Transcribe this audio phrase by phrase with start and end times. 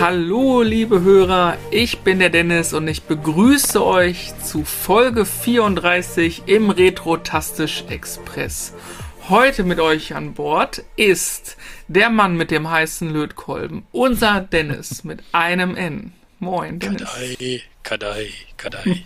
[0.00, 6.70] Hallo, liebe Hörer, ich bin der Dennis und ich begrüße euch zu Folge 34 im
[6.70, 8.72] Retrotastisch Express.
[9.28, 15.22] Heute mit euch an Bord ist der Mann mit dem heißen Lötkolben, unser Dennis mit
[15.32, 16.12] einem N.
[16.38, 17.02] Moin, Dennis.
[17.02, 19.04] Kadai, Kadai, Kadai.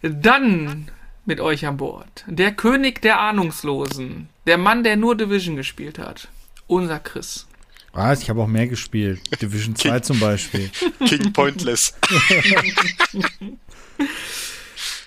[0.00, 0.90] Dann
[1.26, 6.28] mit euch an Bord der König der Ahnungslosen, der Mann, der nur Division gespielt hat,
[6.66, 7.46] unser Chris.
[7.92, 8.22] Was?
[8.22, 9.20] Ich habe auch mehr gespielt.
[9.40, 10.70] Division 2 zum Beispiel.
[11.06, 11.94] King Pointless.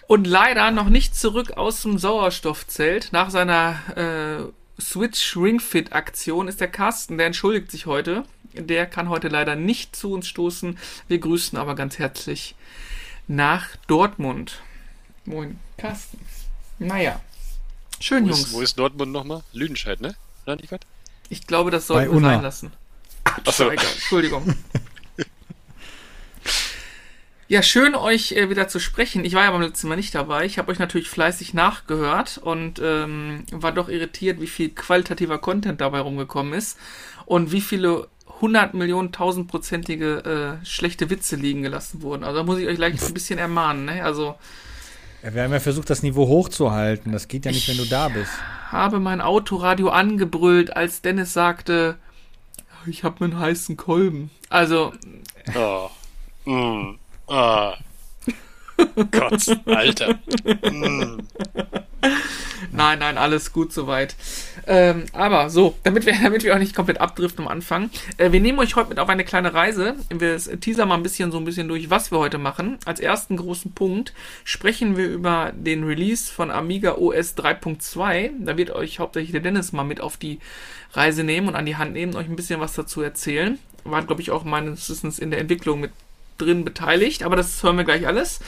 [0.08, 3.10] Und leider noch nicht zurück aus dem Sauerstoffzelt.
[3.12, 8.24] Nach seiner äh, Switch Ring Fit Aktion ist der Carsten, der entschuldigt sich heute.
[8.54, 10.80] Der kann heute leider nicht zu uns stoßen.
[11.08, 12.56] Wir grüßen aber ganz herzlich
[13.28, 14.64] nach Dortmund.
[15.26, 16.20] Moin, Carsten.
[16.80, 17.20] Naja.
[18.00, 18.40] Schön, Wo Jungs.
[18.42, 19.44] ist, wo ist Dortmund nochmal?
[19.54, 20.16] Lüdenscheid, ne?
[20.46, 20.80] Oder nicht was?
[21.30, 22.72] Ich glaube, das sollten wir sein lassen.
[23.46, 23.70] Achso.
[23.70, 24.56] Entschuldigung.
[27.52, 29.26] Ja, schön euch äh, wieder zu sprechen.
[29.26, 30.46] Ich war ja beim letzten Mal nicht dabei.
[30.46, 35.82] Ich habe euch natürlich fleißig nachgehört und ähm, war doch irritiert, wie viel qualitativer Content
[35.82, 36.78] dabei rumgekommen ist
[37.26, 42.24] und wie viele 100 Millionen, tausendprozentige äh, schlechte Witze liegen gelassen wurden.
[42.24, 43.86] Also da muss ich euch gleich ein bisschen ermahnen.
[43.86, 44.04] Ne?
[44.04, 44.36] Also
[45.24, 47.12] Ja, wir haben ja versucht, das Niveau hochzuhalten.
[47.12, 48.32] Das geht ja nicht, wenn du da bist.
[48.72, 51.98] habe mein Autoradio angebrüllt, als Dennis sagte,
[52.86, 54.32] ich habe einen heißen Kolben.
[54.50, 54.94] Also
[55.56, 55.90] Oh.
[56.46, 56.98] Mm.
[57.28, 57.76] Ah.
[59.12, 60.16] Gott, Alter.
[60.64, 61.20] Mm.
[62.80, 64.16] Nein, nein, alles gut soweit.
[64.66, 67.90] Ähm, aber so, damit wir, damit wir auch nicht komplett abdriften am Anfang.
[68.16, 69.96] Äh, wir nehmen euch heute mit auf eine kleine Reise.
[70.10, 72.78] Wir teasern mal ein bisschen so ein bisschen durch, was wir heute machen.
[72.86, 74.14] Als ersten großen Punkt
[74.46, 78.46] sprechen wir über den Release von Amiga OS 3.2.
[78.46, 80.40] Da wird euch hauptsächlich der Dennis mal mit auf die
[80.94, 83.60] Reise nehmen und an die Hand nehmen, euch ein bisschen was dazu erzählen.
[83.84, 85.92] War, glaube ich, auch meines Wissens in der Entwicklung mit
[86.38, 88.40] drin beteiligt, aber das hören wir gleich alles.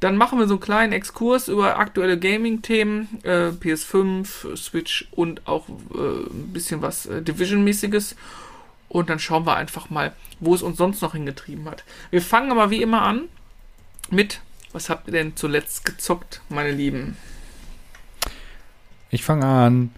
[0.00, 5.68] Dann machen wir so einen kleinen Exkurs über aktuelle Gaming-Themen, äh, PS5, Switch und auch
[5.68, 5.72] äh,
[6.30, 8.16] ein bisschen was äh, Division-mäßiges.
[8.88, 11.84] Und dann schauen wir einfach mal, wo es uns sonst noch hingetrieben hat.
[12.10, 13.28] Wir fangen aber wie immer an
[14.10, 14.40] mit,
[14.72, 17.16] was habt ihr denn zuletzt gezockt, meine Lieben?
[19.10, 19.90] Ich fange an.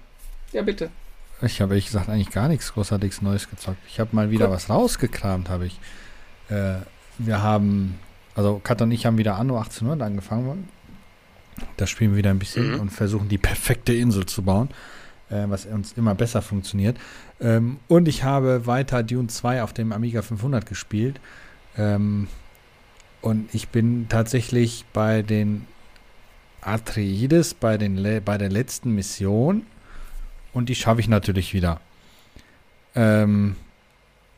[0.53, 0.91] Ja, bitte.
[1.43, 3.79] Ich habe ehrlich gesagt eigentlich gar nichts großartiges Neues gezockt.
[3.89, 4.55] Ich habe mal wieder Cool.
[4.55, 5.79] was rausgekramt, habe ich.
[6.49, 6.77] Äh,
[7.19, 7.99] wir haben,
[8.35, 10.69] also Kat und ich haben wieder Anno 1800 angefangen.
[11.77, 12.81] Da spielen wir wieder ein bisschen Mhm.
[12.81, 14.71] und versuchen die perfekte Insel zu bauen,
[15.31, 16.97] äh, was uns immer besser funktioniert.
[17.41, 21.21] Ähm, und ich habe weiter Dune 2 auf dem Amiga 500 gespielt.
[21.77, 22.29] Ähm,
[23.21, 25.67] und ich bin tatsächlich bei den
[26.63, 29.67] Atreides, bei, den, le- bei der letzten Mission.
[30.53, 31.81] Und die schaffe ich natürlich wieder.
[32.95, 33.57] Ähm,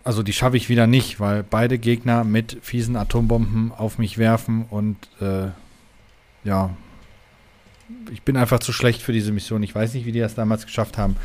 [0.04, 4.66] also die schaffe ich wieder nicht, weil beide Gegner mit fiesen Atombomben auf mich werfen
[4.70, 5.48] und äh,
[6.44, 6.70] ja,
[8.12, 9.62] ich bin einfach zu schlecht für diese Mission.
[9.62, 11.16] Ich weiß nicht, wie die das damals geschafft haben.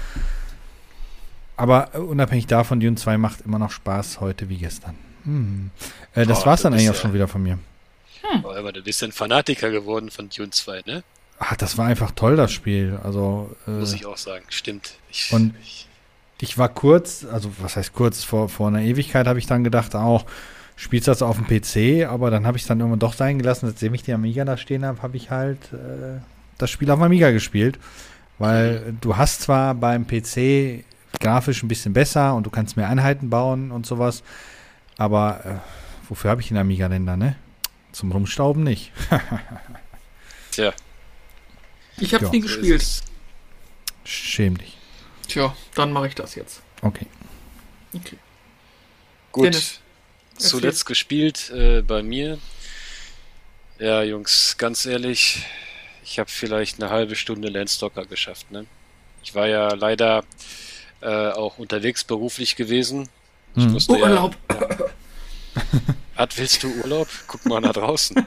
[1.57, 4.95] Aber unabhängig davon, Dune 2 macht immer noch Spaß heute wie gestern.
[5.25, 5.71] Hm.
[6.15, 7.59] Äh, das Oh, war's du dann eigentlich auch ja- schon wieder von mir.
[8.43, 11.03] Oh, aber du bist ein Fanatiker geworden von Dune 2, ne?
[11.39, 12.99] Ach, das war einfach toll, das Spiel.
[13.03, 14.45] Also, äh, Muss ich auch sagen.
[14.49, 14.93] Stimmt.
[15.09, 15.87] Ich, Und- ich,
[16.41, 19.95] ich war kurz, also was heißt kurz, vor, vor einer Ewigkeit habe ich dann gedacht,
[19.95, 20.25] auch,
[20.75, 23.67] spielst das auf dem PC, aber dann habe ich es dann irgendwann doch sein gelassen.
[23.67, 26.19] Seitdem ich die Amiga da stehen habe, habe ich halt äh,
[26.57, 27.77] das Spiel auf dem Amiga gespielt.
[28.37, 30.85] Weil du hast zwar beim PC
[31.19, 34.23] grafisch ein bisschen besser und du kannst mehr Einheiten bauen und sowas,
[34.97, 35.55] aber äh,
[36.07, 37.35] wofür habe ich den Amiga denn da, ne?
[37.91, 38.93] Zum Rumstauben nicht.
[40.51, 40.71] tja,
[41.97, 42.31] Ich habe Ja.
[42.31, 42.81] nie gespielt.
[42.81, 43.03] es.
[44.05, 44.77] Schäm dich.
[45.29, 46.61] Tja, dann mache ich das jetzt.
[46.81, 47.05] Okay.
[47.95, 48.17] Okay.
[49.31, 49.45] Gut.
[49.45, 49.79] Dennis.
[50.37, 52.39] Zuletzt gespielt äh, bei mir.
[53.77, 55.45] Ja, Jungs, ganz ehrlich,
[56.03, 58.49] ich habe vielleicht eine halbe Stunde Landstalker geschafft.
[58.51, 58.65] Ne?
[59.23, 60.23] Ich war ja leider
[61.01, 63.09] äh, auch unterwegs beruflich gewesen.
[63.55, 63.71] Ich Hm.
[63.73, 64.35] musste Urlaub.
[64.49, 64.88] Ja,
[66.19, 67.07] Hat, willst du Urlaub?
[67.27, 68.25] Guck mal nach draußen.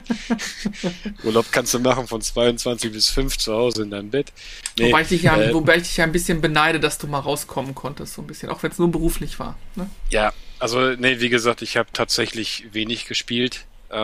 [1.25, 4.33] Urlaub kannst du machen von 22 bis 5 zu Hause in deinem Bett.
[4.79, 7.07] Nee, wobei, ich dich ja, äh, wobei ich dich ja ein bisschen beneide, dass du
[7.07, 9.59] mal rauskommen konntest, so ein bisschen, auch wenn es nur beruflich war.
[9.75, 9.91] Ne?
[10.09, 13.67] Ja, also nee, wie gesagt, ich habe tatsächlich wenig gespielt.
[13.91, 13.95] Äh,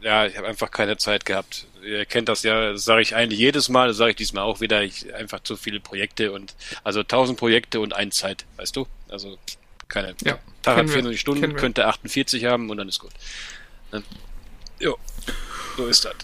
[0.00, 1.68] ja, ich habe einfach keine Zeit gehabt.
[1.86, 4.60] Ihr kennt das ja, das sage ich eigentlich jedes Mal, das sage ich diesmal auch
[4.60, 4.82] wieder.
[4.82, 8.88] Ich einfach zu viele Projekte und also 1000 Projekte und eine Zeit, weißt du?
[9.08, 9.38] Also
[9.88, 10.14] keine.
[10.24, 11.60] Ja, Tag hat wir, 24 Stunden, kennen wir.
[11.60, 13.12] könnte 48 haben und dann ist gut.
[13.92, 14.02] Ne?
[14.80, 14.98] Jo,
[15.76, 16.14] so ist das.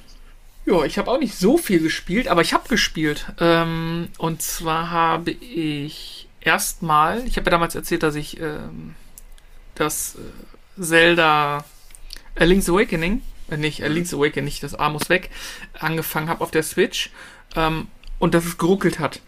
[0.66, 3.26] Ja, ich habe auch nicht so viel gespielt, aber ich habe gespielt.
[3.40, 8.94] Ähm, und zwar habe ich erstmal, ich habe ja damals erzählt, dass ich ähm,
[9.74, 11.64] das äh, Zelda
[12.38, 15.30] A Link's Awakening, äh, nicht A Link's Awakening, nicht das A muss weg,
[15.78, 17.10] angefangen habe auf der Switch
[17.56, 19.20] ähm, und dass es geruckelt hat.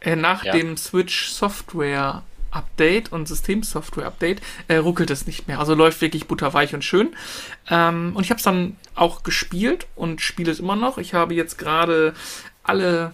[0.00, 0.52] Äh, nach Ja.
[0.52, 2.22] dem Switch Software
[2.56, 5.58] Update und Systemsoftware Update äh, ruckelt es nicht mehr.
[5.58, 7.14] Also läuft wirklich butterweich und schön.
[7.70, 10.98] Ähm, und ich habe es dann auch gespielt und spiele es immer noch.
[10.98, 12.14] Ich habe jetzt gerade
[12.62, 13.12] alle,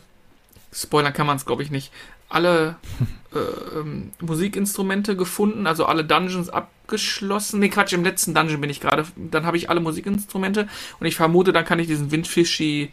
[0.72, 1.92] Spoilern kann man es glaube ich nicht,
[2.28, 2.76] alle
[3.34, 7.60] äh, ähm, Musikinstrumente gefunden, also alle Dungeons abgeschlossen.
[7.60, 9.04] Nee, Quatsch, im letzten Dungeon bin ich gerade.
[9.16, 10.68] Dann habe ich alle Musikinstrumente
[10.98, 12.92] und ich vermute, dann kann ich diesen Windfischi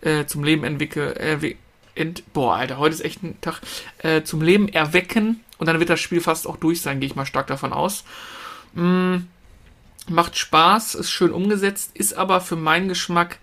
[0.00, 1.14] äh, zum Leben entwickeln.
[1.16, 1.54] Äh,
[2.32, 3.60] boah, Alter, heute ist echt ein Tag.
[3.98, 7.16] Äh, zum Leben erwecken und dann wird das Spiel fast auch durch sein, gehe ich
[7.16, 8.04] mal stark davon aus.
[8.72, 9.16] Mm,
[10.08, 13.38] macht Spaß, ist schön umgesetzt, ist aber für meinen Geschmack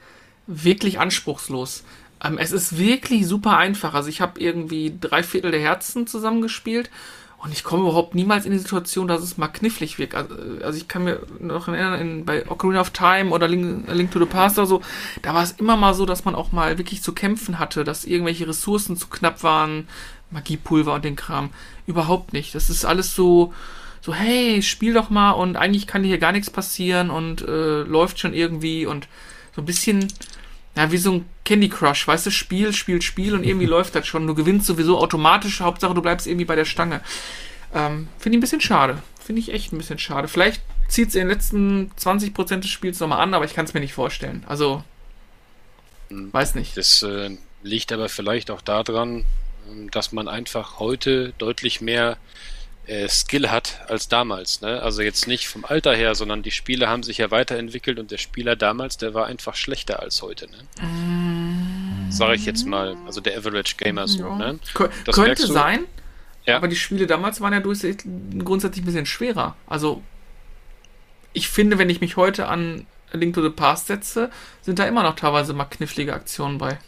[0.47, 1.83] wirklich anspruchslos.
[2.23, 3.93] Ähm, es ist wirklich super einfach.
[3.93, 6.89] Also ich habe irgendwie drei Viertel der Herzen zusammengespielt
[7.37, 10.15] und ich komme überhaupt niemals in die Situation, dass es mal knifflig wirkt.
[10.15, 14.09] Also, also ich kann mir noch erinnern, in, bei Ocarina of Time oder Link, Link
[14.09, 14.81] to the Past oder so,
[15.21, 18.05] da war es immer mal so, dass man auch mal wirklich zu kämpfen hatte, dass
[18.05, 19.87] irgendwelche Ressourcen zu knapp waren,
[20.31, 21.49] Magiepulver und den Kram.
[21.85, 22.55] Überhaupt nicht.
[22.55, 23.53] Das ist alles so,
[24.01, 27.81] so, hey, spiel doch mal und eigentlich kann dir hier gar nichts passieren und äh,
[27.81, 29.07] läuft schon irgendwie und
[29.55, 30.07] so ein bisschen,
[30.75, 34.07] ja, wie so ein Candy Crush, weißt du, Spiel, Spiel, Spiel und irgendwie läuft das
[34.07, 34.27] schon.
[34.27, 37.01] Du gewinnst sowieso automatisch, Hauptsache du bleibst irgendwie bei der Stange.
[37.73, 39.01] Ähm, Finde ich ein bisschen schade.
[39.19, 40.27] Finde ich echt ein bisschen schade.
[40.27, 43.73] Vielleicht zieht es in den letzten 20% des Spiels nochmal an, aber ich kann es
[43.73, 44.43] mir nicht vorstellen.
[44.47, 44.83] Also,
[46.09, 46.77] weiß nicht.
[46.77, 49.25] Das äh, liegt aber vielleicht auch daran,
[49.91, 52.17] dass man einfach heute deutlich mehr
[52.87, 54.61] äh, Skill hat als damals.
[54.61, 54.81] Ne?
[54.81, 58.17] Also jetzt nicht vom Alter her, sondern die Spiele haben sich ja weiterentwickelt und der
[58.17, 60.47] Spieler damals, der war einfach schlechter als heute.
[60.49, 62.07] Ne?
[62.09, 64.19] Sage ich jetzt mal, also der Average Gamer so.
[64.19, 64.35] Ja.
[64.37, 64.59] Ne?
[65.05, 65.85] Das könnte sein,
[66.45, 66.55] Ja.
[66.55, 68.05] aber die Spiele damals waren ja grundsätzlich
[68.83, 69.55] ein bisschen schwerer.
[69.67, 70.01] Also,
[71.33, 74.31] ich finde, wenn ich mich heute an Link to the Past setze,
[74.61, 76.79] sind da immer noch teilweise mal knifflige Aktionen bei.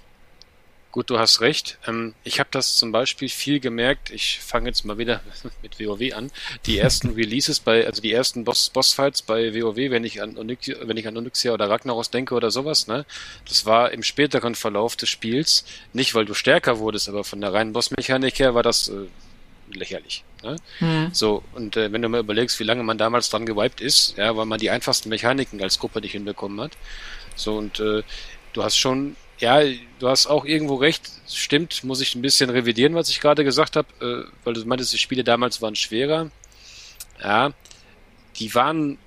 [0.91, 1.77] Gut, du hast recht.
[1.87, 4.09] Ähm, ich habe das zum Beispiel viel gemerkt.
[4.09, 5.21] Ich fange jetzt mal wieder
[5.61, 6.31] mit WoW an.
[6.65, 10.77] Die ersten Releases bei, also die ersten Boss, Bossfights bei WoW, wenn ich an Onyxia,
[10.81, 13.05] wenn ich an Onyxia oder Ragnaros denke oder sowas, ne,
[13.47, 15.63] das war im späteren Verlauf des Spiels
[15.93, 19.05] nicht, weil du stärker wurdest, aber von der reinen Bossmechanik her war das äh,
[19.71, 20.23] lächerlich.
[20.43, 20.55] Ne?
[20.79, 21.09] Hm.
[21.13, 24.35] So, und äh, wenn du mal überlegst, wie lange man damals dran gewiped ist, ja,
[24.35, 26.71] weil man die einfachsten Mechaniken als Gruppe nicht hinbekommen hat.
[27.35, 28.03] So, und äh,
[28.53, 29.61] du hast schon, ja,
[29.99, 33.75] du hast auch irgendwo recht, stimmt, muss ich ein bisschen revidieren, was ich gerade gesagt
[33.75, 36.29] habe, äh, weil du meintest, die Spiele damals waren schwerer.
[37.23, 37.51] Ja,
[38.37, 38.97] die waren,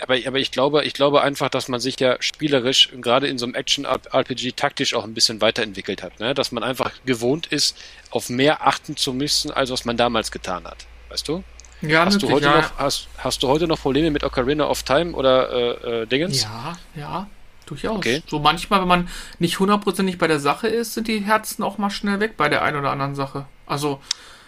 [0.00, 3.46] aber, aber ich glaube, ich glaube einfach, dass man sich ja spielerisch, gerade in so
[3.46, 6.34] einem Action-RPG taktisch auch ein bisschen weiterentwickelt hat, ne?
[6.34, 7.76] dass man einfach gewohnt ist,
[8.10, 10.86] auf mehr achten zu müssen, als was man damals getan hat.
[11.08, 11.44] Weißt du?
[11.82, 12.60] Ja, Hast du, möglich, heute ja.
[12.62, 16.42] noch, hast, hast du heute noch Probleme mit Ocarina of Time oder äh, äh, Dingens?
[16.42, 17.26] Ja, ja,
[17.72, 17.96] durchaus.
[17.98, 18.22] Okay.
[18.26, 19.08] So manchmal, wenn man
[19.38, 22.62] nicht hundertprozentig bei der Sache ist, sind die Herzen auch mal schnell weg bei der
[22.62, 23.46] einen oder anderen Sache.
[23.66, 24.02] Also vom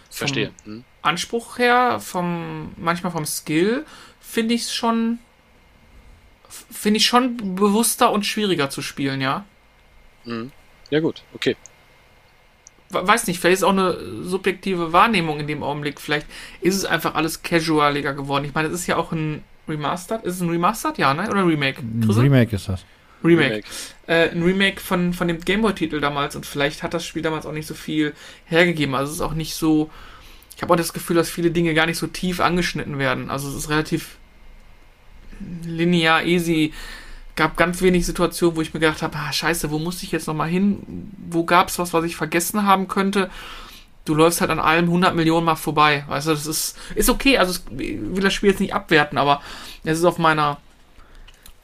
[0.09, 0.51] Verstehe.
[0.65, 0.83] Hm.
[1.01, 3.85] Anspruch her, vom manchmal vom Skill,
[4.19, 5.19] finde ich es schon
[6.71, 9.43] finde ich schon bewusster und schwieriger zu spielen, ja.
[10.23, 10.51] Hm.
[10.89, 11.57] Ja gut, okay.
[12.91, 15.99] We- Weiß nicht, vielleicht ist auch eine subjektive Wahrnehmung in dem Augenblick.
[15.99, 16.27] Vielleicht
[16.61, 18.45] ist es einfach alles casualiger geworden.
[18.45, 20.23] Ich meine, es ist ja auch ein Remastered.
[20.23, 20.97] Ist es ein Remastered?
[20.99, 21.29] Ja, ne?
[21.29, 21.79] Oder ein Remake?
[21.81, 22.07] Ein?
[22.09, 22.85] Remake ist das.
[23.23, 23.63] Remake.
[24.07, 27.51] Äh, ein Remake von, von dem Gameboy-Titel damals und vielleicht hat das Spiel damals auch
[27.53, 28.13] nicht so viel
[28.45, 28.93] hergegeben.
[28.95, 29.89] Also es ist auch nicht so.
[30.55, 33.29] Ich habe auch das Gefühl, dass viele Dinge gar nicht so tief angeschnitten werden.
[33.29, 34.17] Also es ist relativ
[35.65, 36.73] linear, easy.
[37.35, 40.27] Gab ganz wenig Situationen, wo ich mir gedacht habe, ah, scheiße, wo muss ich jetzt
[40.27, 41.11] nochmal hin?
[41.29, 43.29] Wo gab's was, was ich vergessen haben könnte?
[44.05, 46.05] Du läufst halt an allem 100 Millionen Mal vorbei.
[46.07, 47.37] Weißt du, das ist, ist okay.
[47.37, 49.41] Also es- ich will das Spiel jetzt nicht abwerten, aber
[49.83, 50.59] es ist auf meiner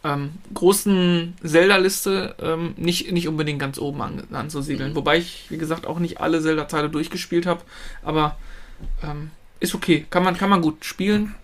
[0.03, 4.91] ähm, großen Zelda-Liste ähm, nicht, nicht unbedingt ganz oben an, anzusiedeln.
[4.91, 4.95] Mhm.
[4.95, 7.61] Wobei ich, wie gesagt, auch nicht alle Zelda-Teile durchgespielt habe.
[8.03, 8.35] Aber
[9.03, 9.29] ähm,
[9.59, 10.05] ist okay.
[10.09, 11.35] Kann man, kann man gut spielen.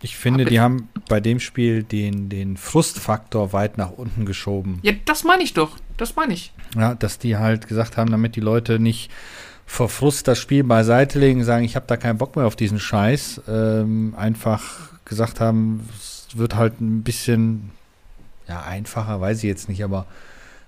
[0.00, 4.26] Ich finde, Hab die ich- haben bei dem Spiel den, den Frustfaktor weit nach unten
[4.26, 4.78] geschoben.
[4.82, 5.76] Ja, das meine ich doch.
[5.96, 6.52] Das meine ich.
[6.76, 9.10] Ja, dass die halt gesagt haben, damit die Leute nicht
[9.66, 12.78] vor Frust das Spiel beiseite legen, sagen, ich habe da keinen Bock mehr auf diesen
[12.80, 15.88] Scheiß, ähm, einfach gesagt haben,
[16.34, 17.70] es wird halt ein bisschen,
[18.48, 20.06] ja, einfacher, weiß ich jetzt nicht, aber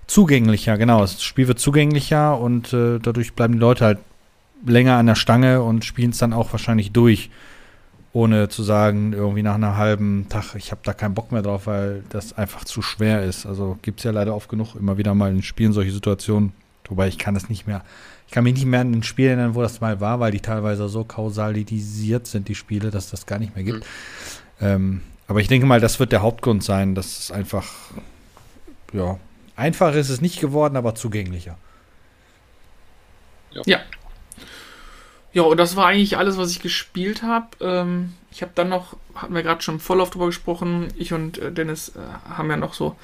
[0.07, 1.01] zugänglicher, genau.
[1.01, 3.99] Das Spiel wird zugänglicher und äh, dadurch bleiben die Leute halt
[4.65, 7.29] länger an der Stange und spielen es dann auch wahrscheinlich durch.
[8.13, 11.67] ohne zu sagen, irgendwie nach einem halben Tag, ich habe da keinen Bock mehr drauf,
[11.67, 13.45] weil das einfach zu schwer ist.
[13.45, 16.51] Also gibt es ja leider oft genug immer wieder mal in Spielen solche Situationen,
[16.87, 17.83] wobei ich kann das nicht mehr,
[18.25, 20.39] ich kann mich nicht mehr an ein Spiel erinnern, wo das mal war, weil die
[20.39, 23.85] teilweise so kausalisiert sind, die Spiele, dass das gar nicht mehr gibt.
[24.59, 24.65] Mhm.
[24.65, 27.67] Ähm, aber ich denke mal, das wird der Hauptgrund sein, dass es einfach,
[28.93, 29.19] ja,
[29.55, 31.57] einfacher ist es nicht geworden, aber zugänglicher.
[33.51, 33.61] Ja.
[33.65, 33.79] ja.
[35.33, 37.47] Ja, und das war eigentlich alles, was ich gespielt habe.
[37.61, 41.37] Ähm, ich habe dann noch, hatten wir gerade schon im Vorlauf drüber gesprochen, ich und
[41.37, 42.95] äh, Dennis äh, haben ja noch so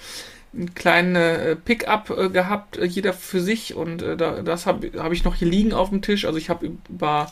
[0.53, 3.75] ein kleinen äh, Pickup äh, gehabt, äh, jeder für sich.
[3.75, 6.25] Und äh, da, das habe hab ich noch hier liegen auf dem Tisch.
[6.25, 7.32] Also ich habe über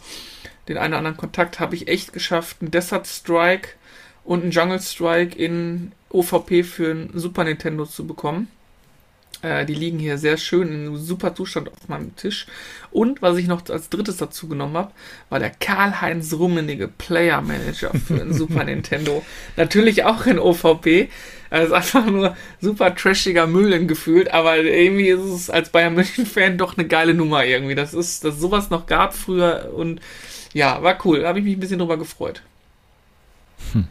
[0.68, 3.70] den einen oder anderen Kontakt habe ich echt geschafft, einen Desert Strike
[4.24, 8.48] und einen Jungle Strike in OVP für ein Super Nintendo zu bekommen.
[9.42, 12.46] Äh, die liegen hier sehr schön in super Zustand auf meinem Tisch.
[12.92, 14.92] Und was ich noch als drittes dazu genommen habe,
[15.30, 19.24] war der Karl-Heinz Rummenige Player Manager für den Super Nintendo.
[19.58, 21.10] Natürlich auch in OVP.
[21.50, 26.58] Das ist einfach nur super trashiger Müll gefühlt, aber irgendwie ist es als Bayern München-Fan
[26.58, 27.76] doch eine geile Nummer irgendwie.
[27.76, 30.00] Das ist, dass sowas noch gab früher und
[30.54, 31.22] ja, war cool.
[31.22, 32.42] Da habe ich mich ein bisschen drüber gefreut.
[33.74, 33.88] Hm.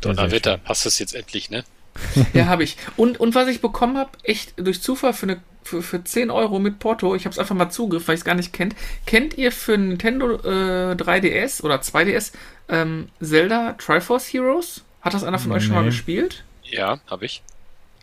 [0.00, 1.64] Donnerwetter, hast du es jetzt endlich, ne?
[2.32, 2.76] ja, habe ich.
[2.96, 6.58] Und, und was ich bekommen habe, echt durch Zufall für, eine, für, für 10 Euro
[6.58, 8.74] mit Porto, ich habe es einfach mal zugriff, weil ich es gar nicht kennt.
[9.06, 12.32] Kennt ihr für Nintendo äh, 3DS oder 2DS
[12.68, 14.82] ähm, Zelda Triforce Heroes?
[15.02, 15.56] Hat das einer von nee.
[15.56, 16.44] euch schon mal gespielt?
[16.64, 17.42] Ja, habe ich.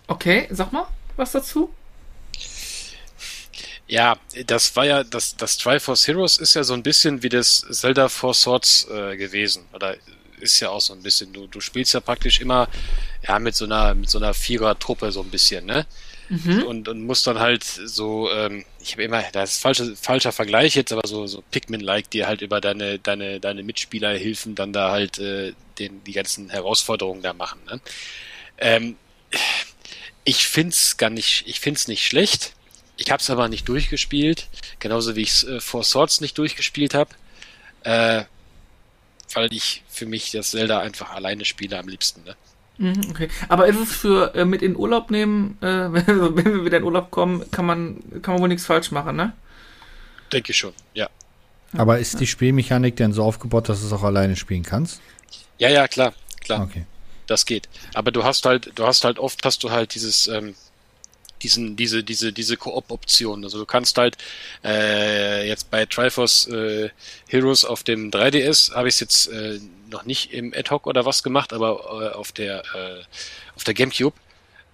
[0.08, 0.88] Okay, sag mal
[1.20, 1.70] was dazu.
[3.90, 7.66] Ja, das war ja, das, das Triforce Heroes ist ja so ein bisschen wie das
[7.72, 9.66] Zelda Four Swords äh, gewesen.
[9.74, 9.98] Oder
[10.40, 12.70] ist ja auch so ein bisschen, du, du spielst ja praktisch immer
[13.28, 15.88] ja mit so einer mit so einer Vierer-Truppe so ein bisschen, ne?
[16.30, 16.64] Mhm.
[16.64, 20.76] Und, und musst dann halt so, ähm, ich habe immer, das ist falscher, falscher Vergleich
[20.76, 25.18] jetzt, aber so, so Pikmin-like, die halt über deine, deine, deine Mitspielerhilfen dann da halt
[25.18, 27.60] äh, den, die ganzen Herausforderungen da machen.
[27.66, 27.82] Ne?
[28.60, 28.96] Ähm,
[30.24, 32.54] ich find's gar nicht, ich find's nicht schlecht.
[33.00, 34.48] Ich habe es aber nicht durchgespielt,
[34.80, 37.10] genauso wie ich äh, Four Swords nicht durchgespielt habe.
[37.84, 38.26] Äh,
[39.34, 42.24] weil ich für mich das Zelda einfach alleine spiele am liebsten.
[42.24, 42.36] Ne?
[42.78, 43.30] Mhm, okay.
[43.48, 46.84] Aber ist es für äh, mit in Urlaub nehmen, äh, wenn, wenn wir wieder in
[46.84, 49.34] Urlaub kommen, kann man, kann man wohl nichts falsch machen, ne?
[50.34, 51.10] Denke ich schon, ja.
[51.78, 55.02] Aber ist die Spielmechanik denn so aufgebaut, dass du es auch alleine spielen kannst?
[55.58, 56.64] Ja, ja, klar, klar.
[56.64, 56.86] Okay.
[57.28, 57.70] Das geht.
[57.94, 60.56] Aber du hast halt, du hast halt oft hast du halt dieses, ähm,
[61.42, 63.44] diesen, diese, diese, diese Koop-Option.
[63.44, 64.18] Also du kannst halt
[64.64, 66.90] äh, jetzt bei Triforce äh,
[67.28, 71.24] Heroes auf dem 3DS habe ich es jetzt äh, noch nicht im Ad-Hoc oder was
[71.24, 73.04] gemacht, aber äh, auf der äh,
[73.56, 74.16] auf der GameCube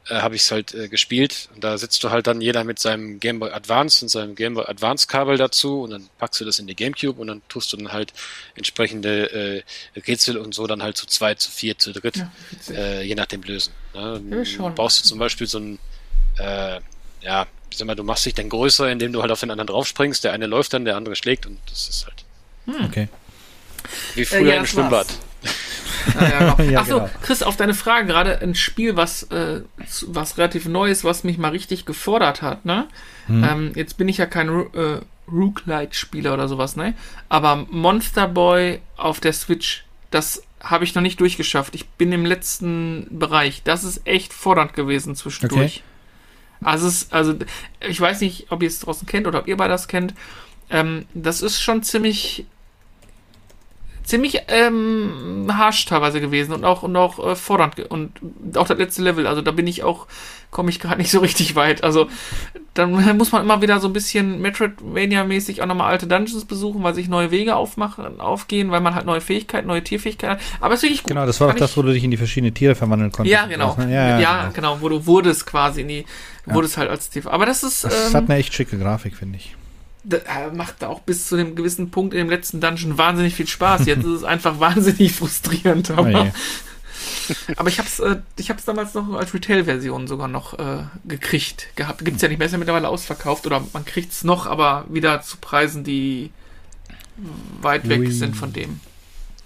[0.07, 2.79] äh, habe ich es halt äh, gespielt und da sitzt du halt dann jeder mit
[2.79, 6.45] seinem Game Boy Advance und seinem Game Boy Advance Kabel dazu und dann packst du
[6.45, 8.13] das in die GameCube und dann tust du dann halt
[8.55, 9.63] entsprechende
[9.95, 12.31] äh, Rätsel und so dann halt zu zwei, zu vier, zu dritt, ja,
[12.69, 13.73] äh, je nachdem lösen.
[13.93, 14.43] Ne?
[14.43, 15.79] Ja, Baust du zum Beispiel so ein
[16.37, 16.79] äh,
[17.21, 19.67] ja, ich sag mal, du machst dich dann größer, indem du halt auf den anderen
[19.67, 20.23] draufspringst.
[20.23, 22.25] Der eine läuft dann, der andere schlägt und das ist halt.
[22.65, 22.85] Hm.
[22.85, 23.09] Okay.
[24.15, 25.07] Wie früher äh, ja, im Schwimmbad.
[26.17, 26.79] Ah, ja, genau.
[26.79, 27.09] Achso, genau.
[27.21, 29.61] Chris, auf deine Frage gerade ein Spiel, was, äh,
[30.07, 32.87] was relativ neu ist, was mich mal richtig gefordert hat, ne?
[33.27, 33.43] Hm.
[33.43, 35.01] Ähm, jetzt bin ich ja kein äh,
[35.31, 36.93] Rook-Light-Spieler oder sowas, ne?
[37.29, 41.75] Aber Monster Boy auf der Switch, das habe ich noch nicht durchgeschafft.
[41.75, 43.61] Ich bin im letzten Bereich.
[43.63, 45.77] Das ist echt fordernd gewesen zwischendurch.
[45.77, 45.94] Okay.
[46.61, 47.35] Also, es, also
[47.87, 50.13] ich weiß nicht, ob ihr es draußen kennt oder ob ihr beide das kennt.
[50.69, 52.45] Ähm, das ist schon ziemlich
[54.05, 58.11] ziemlich ähm, harsch teilweise gewesen und auch und auch äh, fordernd und
[58.55, 59.27] auch das letzte Level.
[59.27, 60.07] Also da bin ich auch
[60.55, 61.83] komme ich gerade nicht so richtig weit.
[61.83, 62.07] Also
[62.73, 66.93] dann muss man immer wieder so ein bisschen Metroidvania-mäßig auch nochmal alte Dungeons besuchen, weil
[66.93, 70.43] sich neue Wege aufmachen, aufgehen, weil man halt neue Fähigkeiten, neue Tierfähigkeiten hat.
[70.61, 71.09] Aber es ist wirklich gut.
[71.09, 73.33] Genau, das war auch das, wo du dich in die verschiedenen Tiere verwandeln konntest.
[73.33, 73.75] Ja, genau.
[73.79, 74.53] Ja, ja, ja genau.
[74.53, 74.81] genau.
[74.81, 76.05] wo du wurdest quasi in die,
[76.45, 77.27] wurdest halt als Tier.
[77.27, 77.83] Aber das ist.
[77.83, 79.55] Das ähm, hat eine echt schicke Grafik, finde ich.
[80.11, 83.85] Äh, macht auch bis zu einem gewissen Punkt in dem letzten Dungeon wahnsinnig viel Spaß.
[83.85, 85.91] Jetzt ist es einfach wahnsinnig frustrierend.
[85.91, 86.31] Aber, oh
[87.57, 91.69] aber ich habe es äh, ich hab's damals noch als Retail-Version sogar noch äh, gekriegt
[91.75, 92.05] gehabt.
[92.05, 94.85] Gibt es ja nicht mehr, ist ja mittlerweile ausverkauft oder man kriegt es noch, aber
[94.89, 96.31] wieder zu Preisen, die
[97.61, 98.11] weit weg Ui.
[98.11, 98.79] sind von dem.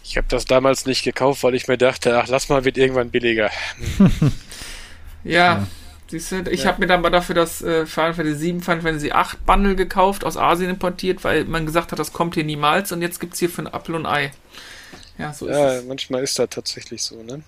[0.04, 3.12] Ich habe das damals nicht gekauft, weil ich mir dachte, ach, lass mal, wird irgendwann
[3.12, 3.52] billiger.
[5.24, 5.68] ja,
[6.10, 6.70] Siehst du, ich ja.
[6.70, 10.26] habe mir dann mal dafür das äh, Final Fantasy 7, Final Fantasy 8 Bundle gekauft,
[10.26, 13.40] aus Asien importiert, weil man gesagt hat, das kommt hier niemals und jetzt gibt es
[13.40, 14.32] hier für ein Apfel und Ei.
[15.20, 15.86] Ja, so ist ja, es.
[15.86, 17.44] manchmal ist das tatsächlich so, ne?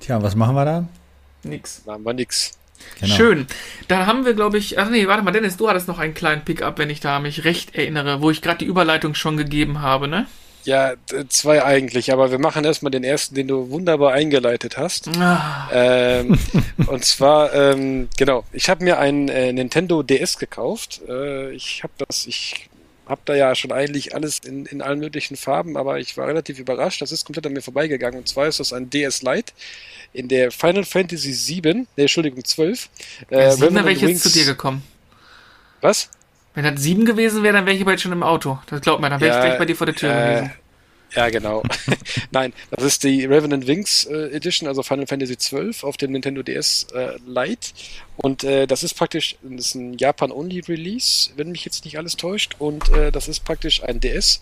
[0.00, 0.88] Tja, was machen wir da?
[1.44, 1.82] Nix.
[1.86, 2.58] Machen wir nix.
[3.00, 3.14] Genau.
[3.14, 3.46] Schön.
[3.88, 6.44] Dann haben wir, glaube ich, ach nee, warte mal, Dennis, du hattest noch einen kleinen
[6.44, 10.08] Pickup, wenn ich da mich recht erinnere, wo ich gerade die Überleitung schon gegeben habe,
[10.08, 10.26] ne?
[10.64, 10.94] Ja,
[11.28, 15.08] zwei eigentlich, aber wir machen erstmal den ersten, den du wunderbar eingeleitet hast.
[15.18, 15.68] Ah.
[15.72, 16.38] Ähm,
[16.86, 21.02] und zwar, ähm, genau, ich habe mir ein äh, Nintendo DS gekauft.
[21.08, 22.70] Äh, ich habe das, ich
[23.06, 26.58] habe da ja schon eigentlich alles in, in allen möglichen Farben, aber ich war relativ
[26.58, 27.02] überrascht.
[27.02, 28.18] Das ist komplett an mir vorbeigegangen.
[28.18, 29.52] Und zwar ist das ein DS Lite
[30.14, 32.88] in der Final Fantasy 7, ne, Entschuldigung, 12.
[33.30, 34.82] Äh, ja, 7 wäre ich jetzt zu dir gekommen.
[35.80, 36.08] Was?
[36.54, 38.58] Wenn das 7 gewesen wäre, dann wäre ich bald schon im Auto.
[38.66, 40.52] Das glaubt mir, dann wäre ja, ich gleich bei dir vor der Tür äh, gewesen.
[41.14, 41.62] Ja, genau.
[42.32, 46.42] Nein, das ist die Revenant Wings äh, Edition, also Final Fantasy XII auf dem Nintendo
[46.42, 47.70] DS äh, Lite.
[48.16, 52.56] Und äh, das ist praktisch das ist ein Japan-Only-Release, wenn mich jetzt nicht alles täuscht.
[52.58, 54.40] Und äh, das ist praktisch ein DS,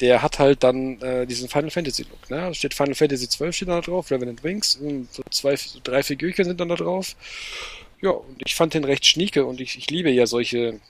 [0.00, 2.30] der hat halt dann äh, diesen Final Fantasy Look.
[2.30, 2.36] Ne?
[2.36, 4.78] Da steht Final Fantasy XII steht da drauf, Revenant Wings,
[5.10, 7.16] so zwei, so drei Figürchen sind dann da drauf.
[8.00, 10.80] Ja, und ich fand den recht schnieke und ich, ich liebe ja solche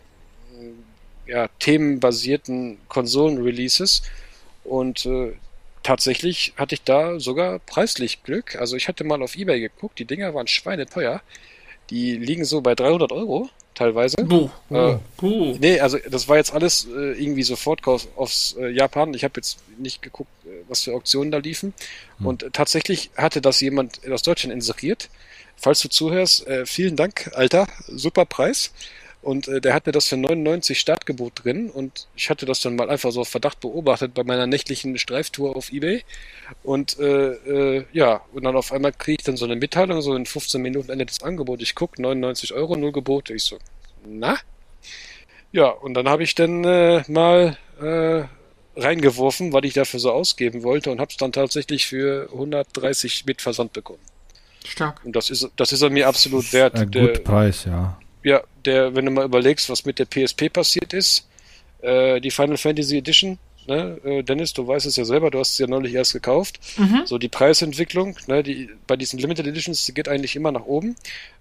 [1.26, 4.02] ja, themenbasierten Konsolen-Releases.
[4.64, 5.32] Und äh,
[5.82, 8.56] tatsächlich hatte ich da sogar preislich Glück.
[8.56, 11.20] Also ich hatte mal auf Ebay geguckt, die Dinger waren schweineteuer.
[11.90, 14.16] Die liegen so bei 300 Euro teilweise.
[14.16, 15.56] Buh, buh, äh, buh.
[15.58, 19.14] Nee, also das war jetzt alles äh, irgendwie Sofortkauf aufs äh, Japan.
[19.14, 21.74] Ich habe jetzt nicht geguckt, äh, was für Auktionen da liefen.
[22.18, 22.26] Hm.
[22.26, 25.08] Und tatsächlich hatte das jemand aus Deutschland inseriert.
[25.56, 27.66] Falls du zuhörst, äh, vielen Dank, Alter.
[27.88, 28.72] Super Preis.
[29.22, 32.74] Und äh, der hat mir das für 99 Startgebot drin und ich hatte das dann
[32.74, 36.02] mal einfach so auf Verdacht beobachtet bei meiner nächtlichen Streiftour auf Ebay.
[36.64, 40.16] Und äh, äh, ja, und dann auf einmal kriege ich dann so eine Mitteilung, so
[40.16, 41.62] in 15 Minuten endet das Angebot.
[41.62, 43.32] Ich gucke, 99 Euro, null Gebote.
[43.32, 43.58] Ich so,
[44.04, 44.38] na?
[45.52, 48.24] Ja, und dann habe ich dann äh, mal äh,
[48.76, 53.40] reingeworfen, weil ich dafür so ausgeben wollte und habe es dann tatsächlich für 130 mit
[53.40, 54.00] Versand bekommen.
[54.64, 55.04] Stark.
[55.04, 56.74] Und das ist, das ist er mir absolut wert.
[56.74, 60.92] Ein guter Preis, ja ja, der, wenn du mal überlegst, was mit der PSP passiert
[60.92, 61.28] ist,
[61.82, 65.52] äh, die Final Fantasy Edition, ne, äh, Dennis, du weißt es ja selber, du hast
[65.52, 66.60] es ja neulich erst gekauft.
[66.76, 67.02] Mhm.
[67.04, 70.96] So die Preisentwicklung, ne, die bei diesen Limited Editions, die geht eigentlich immer nach oben.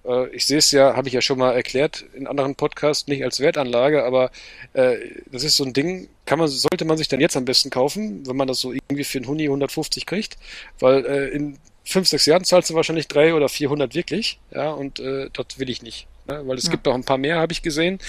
[0.05, 3.23] Äh, ich sehe es ja, habe ich ja schon mal erklärt in anderen Podcasts, nicht
[3.23, 4.31] als Wertanlage, aber
[4.73, 4.97] äh,
[5.31, 8.27] das ist so ein Ding, kann man, sollte man sich dann jetzt am besten kaufen,
[8.27, 10.37] wenn man das so irgendwie für einen Huni 150 kriegt,
[10.79, 14.99] weil äh, in fünf, sechs Jahren zahlst du wahrscheinlich drei oder 400 wirklich, ja, und
[14.99, 16.07] äh, das will ich nicht.
[16.27, 16.41] Ne?
[16.45, 16.71] Weil es ja.
[16.71, 17.99] gibt noch ein paar mehr, habe ich gesehen.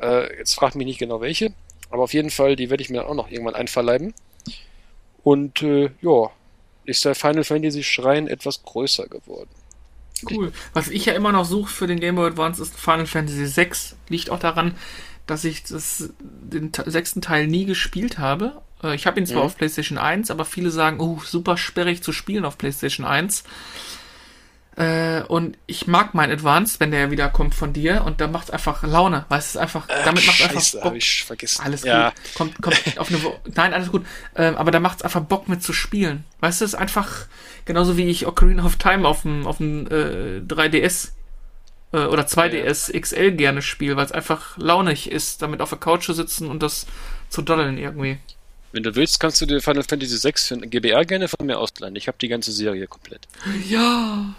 [0.00, 1.52] Äh, jetzt fragt mich nicht genau welche.
[1.90, 4.14] Aber auf jeden Fall, die werde ich mir auch noch irgendwann einverleiben.
[5.22, 6.30] Und äh, ja,
[6.84, 9.50] ist der Final Fantasy Schrein etwas größer geworden.
[10.30, 10.52] Cool.
[10.72, 13.70] Was ich ja immer noch suche für den Game Boy Advance ist Final Fantasy VI.
[14.08, 14.74] Liegt auch daran,
[15.26, 18.60] dass ich das, den sechsten Teil nie gespielt habe.
[18.82, 19.46] Äh, ich habe ihn zwar mhm.
[19.46, 23.44] auf PlayStation 1, aber viele sagen, oh, super sperrig zu spielen auf PlayStation 1.
[24.76, 28.44] Äh, und ich mag mein Advanced, wenn der wieder kommt von dir und da macht
[28.44, 30.94] es einfach Laune, weil es ist einfach, damit macht einfach Bock.
[30.94, 31.62] ich vergessen.
[31.62, 32.10] Alles ja.
[32.10, 32.34] gut.
[32.34, 33.18] Kommt, kommt auf eine,
[33.54, 34.06] nein, alles gut.
[34.36, 36.24] Ähm, aber da macht es einfach Bock mit zu spielen.
[36.38, 37.26] Weißt du, es ist einfach
[37.64, 41.10] genauso wie ich Ocarina of Time auf dem, auf dem äh, 3DS
[41.92, 43.00] äh, oder 2DS ja.
[43.00, 46.62] XL gerne spiele, weil es einfach launig ist, damit auf der Couch zu sitzen und
[46.62, 46.86] das
[47.28, 48.18] zu dollen irgendwie.
[48.72, 51.58] Wenn du willst, kannst du dir Final Fantasy VI für ein GBR gerne von mir
[51.58, 51.96] ausleihen.
[51.96, 53.26] Ich habe die ganze Serie komplett.
[53.68, 54.34] Ja,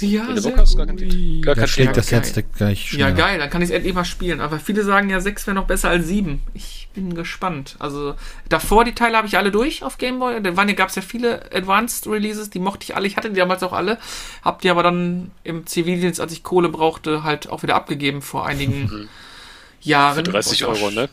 [0.00, 0.96] ja, Wenn du Bock hast, gar kein,
[1.42, 1.92] gar kein Thema.
[1.92, 3.10] das jetzt gleich schneller.
[3.10, 4.40] Ja, geil, dann kann ich es endlich mal spielen.
[4.40, 6.42] Aber viele sagen ja, 6 wäre noch besser als 7.
[6.52, 7.76] Ich bin gespannt.
[7.78, 8.16] Also,
[8.48, 10.42] davor die Teile habe ich alle durch auf Game Boy.
[10.42, 13.06] Da gab es ja viele Advanced Releases, die mochte ich alle.
[13.06, 13.98] Ich hatte die damals auch alle.
[14.42, 18.46] Hab die aber dann im Zivildienst, als ich Kohle brauchte, halt auch wieder abgegeben vor
[18.46, 19.08] einigen mhm.
[19.80, 20.24] Jahren.
[20.24, 21.08] Für 30 Euro, ne?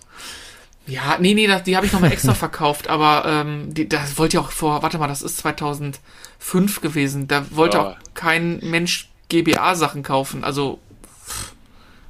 [0.88, 4.38] Ja, nee, nee, das, die habe ich nochmal extra verkauft, aber ähm, die, das wollte
[4.38, 7.28] ich auch vor, warte mal, das ist 2005 gewesen.
[7.28, 7.84] Da wollte ja.
[7.84, 10.44] auch kein Mensch GBA-Sachen kaufen.
[10.44, 10.80] Also,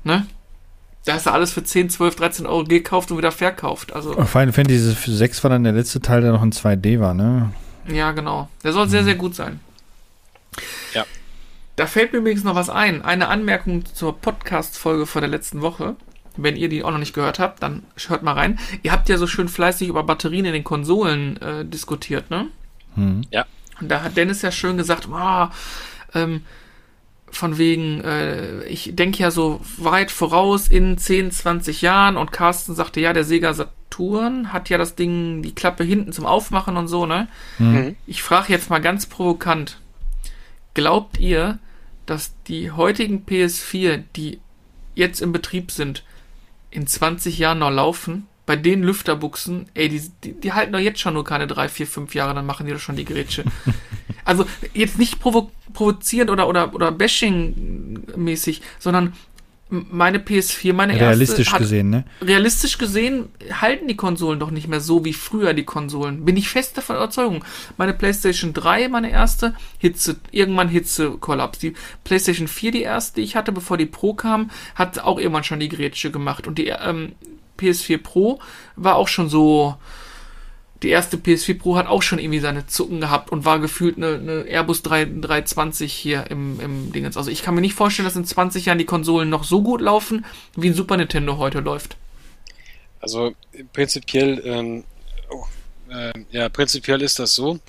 [0.03, 0.25] ne?
[1.05, 3.93] Da hast du alles für 10, 12, 13 Euro gekauft und wieder verkauft.
[3.93, 7.51] Also, Final Fantasy 6 war dann der letzte Teil, der noch in 2D war, ne?
[7.87, 8.49] Ja, genau.
[8.63, 9.59] Der soll sehr, sehr gut sein.
[10.93, 11.05] Ja.
[11.75, 13.01] Da fällt mir übrigens noch was ein.
[13.01, 15.95] Eine Anmerkung zur Podcast-Folge vor der letzten Woche.
[16.37, 18.59] Wenn ihr die auch noch nicht gehört habt, dann hört mal rein.
[18.83, 22.47] Ihr habt ja so schön fleißig über Batterien in den Konsolen äh, diskutiert, ne?
[22.95, 23.21] Hm.
[23.31, 23.45] Ja.
[23.79, 25.47] Und da hat Dennis ja schön gesagt, oh,
[26.13, 26.41] ähm,
[27.29, 32.75] von wegen, äh, ich denke ja so weit voraus in 10, 20 Jahren und Carsten
[32.75, 36.87] sagte, ja, der Sega Saturn hat ja das Ding, die Klappe hinten zum Aufmachen und
[36.87, 37.27] so, ne?
[37.57, 37.95] Mhm.
[38.05, 39.79] Ich frage jetzt mal ganz provokant,
[40.73, 41.59] glaubt ihr,
[42.05, 44.39] dass die heutigen PS4, die
[44.95, 46.03] jetzt im Betrieb sind,
[46.71, 50.99] in 20 Jahren noch laufen, bei den Lüfterbuchsen, ey, die, die, die, halten doch jetzt
[50.99, 53.43] schon nur keine 3, 4, 5 Jahre, dann machen die doch schon die Grätsche.
[54.25, 59.13] also jetzt nicht provo provozierend oder, oder, oder bashing-mäßig, sondern
[59.71, 62.03] meine PS4, meine Realistisch erste, hat, gesehen, ne?
[62.21, 63.29] Realistisch gesehen
[63.61, 66.25] halten die Konsolen doch nicht mehr so wie früher die Konsolen.
[66.25, 67.45] Bin ich fest davon Überzeugung.
[67.77, 71.59] Meine PlayStation 3, meine erste, Hitze, irgendwann Hitze-Kollaps.
[71.59, 75.45] Die PlayStation 4, die erste, die ich hatte, bevor die Pro kam, hat auch irgendwann
[75.45, 76.47] schon die Grätsche gemacht.
[76.47, 77.13] Und die ähm,
[77.57, 78.39] PS4 Pro
[78.75, 79.77] war auch schon so,
[80.83, 84.15] die erste PS4 Pro hat auch schon irgendwie seine Zucken gehabt und war gefühlt eine,
[84.15, 87.17] eine Airbus 3, 320 hier im, im Dingens.
[87.17, 89.81] Also ich kann mir nicht vorstellen, dass in 20 Jahren die Konsolen noch so gut
[89.81, 91.97] laufen, wie ein Super Nintendo heute läuft.
[92.99, 93.33] Also
[93.73, 94.83] prinzipiell, ähm,
[95.29, 95.45] oh,
[95.91, 97.59] äh, ja, prinzipiell ist das so.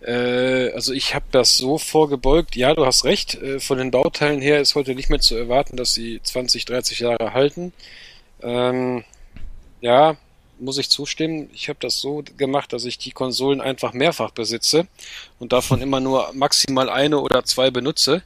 [0.00, 2.54] Äh, also ich habe das so vorgebeugt.
[2.54, 3.34] Ja, du hast recht.
[3.36, 7.00] Äh, von den Bauteilen her ist heute nicht mehr zu erwarten, dass sie 20, 30
[7.00, 7.72] Jahre halten.
[8.42, 9.04] Ähm,
[9.80, 10.16] ja,
[10.60, 11.50] muss ich zustimmen.
[11.52, 14.86] Ich habe das so gemacht, dass ich die Konsolen einfach mehrfach besitze
[15.38, 18.22] und davon immer nur maximal eine oder zwei benutze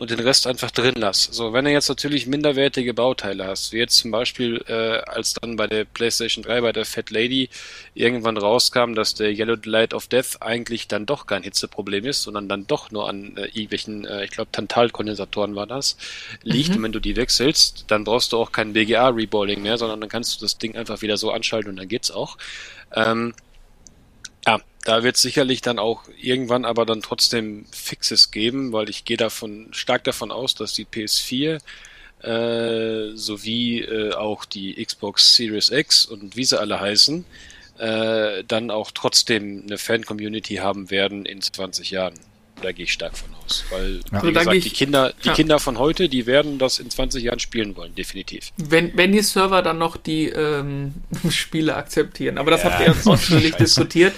[0.00, 1.30] und den Rest einfach drin lasse.
[1.34, 5.56] So, wenn du jetzt natürlich minderwertige Bauteile hast, wie jetzt zum Beispiel, äh, als dann
[5.56, 7.50] bei der PlayStation 3 bei der Fat Lady
[7.92, 12.48] irgendwann rauskam, dass der Yellow Light of Death eigentlich dann doch kein Hitzeproblem ist, sondern
[12.48, 15.98] dann doch nur an äh, irgendwelchen, äh, ich glaube Tantalkondensatoren war das,
[16.44, 16.70] liegt.
[16.70, 16.76] Mhm.
[16.76, 20.40] Und wenn du die wechselst, dann brauchst du auch kein BGA-Reballing mehr, sondern dann kannst
[20.40, 22.38] du das Ding einfach wieder so anschalten und dann geht's auch.
[22.94, 23.34] Ähm,
[24.46, 29.16] ja, da wird sicherlich dann auch irgendwann aber dann trotzdem Fixes geben, weil ich gehe
[29.16, 31.60] davon stark davon aus, dass die PS4
[32.22, 37.24] äh, sowie äh, auch die Xbox Series X und wie sie alle heißen,
[37.78, 42.14] äh, dann auch trotzdem eine Fan-Community haben werden in 20 Jahren.
[42.62, 43.64] Da gehe ich stark von aus.
[43.70, 44.22] Weil, ja.
[44.22, 45.34] wie gesagt, ich, die Kinder, die ja.
[45.34, 48.52] Kinder von heute, die werden das in 20 Jahren spielen wollen, definitiv.
[48.56, 50.94] Wenn, wenn die Server dann noch die ähm,
[51.30, 52.38] Spiele akzeptieren.
[52.38, 54.14] Aber das ja, habt ihr ja ausführlich diskutiert.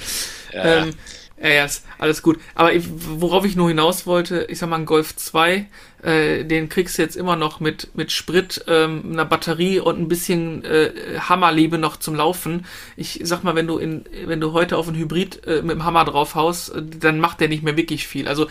[0.52, 0.83] Ja.
[0.83, 0.94] Ähm,
[1.42, 2.38] ja, ja, ist alles gut.
[2.55, 5.66] Aber ich, worauf ich nur hinaus wollte, ich sag mal, ein Golf 2,
[6.02, 10.07] äh, den kriegst du jetzt immer noch mit, mit Sprit, ähm, einer Batterie und ein
[10.07, 12.64] bisschen äh, Hammerliebe noch zum Laufen.
[12.96, 15.85] Ich sag mal, wenn du in, wenn du heute auf einen Hybrid äh, mit dem
[15.85, 18.28] Hammer drauf haust, äh, dann macht der nicht mehr wirklich viel.
[18.28, 18.46] Also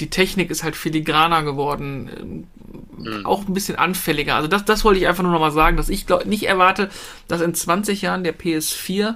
[0.00, 2.44] die Technik ist halt filigraner geworden,
[3.02, 3.24] äh, mhm.
[3.24, 4.34] auch ein bisschen anfälliger.
[4.34, 6.90] Also das, das wollte ich einfach nur noch mal sagen, dass ich glaub, nicht erwarte,
[7.26, 9.14] dass in 20 Jahren der PS4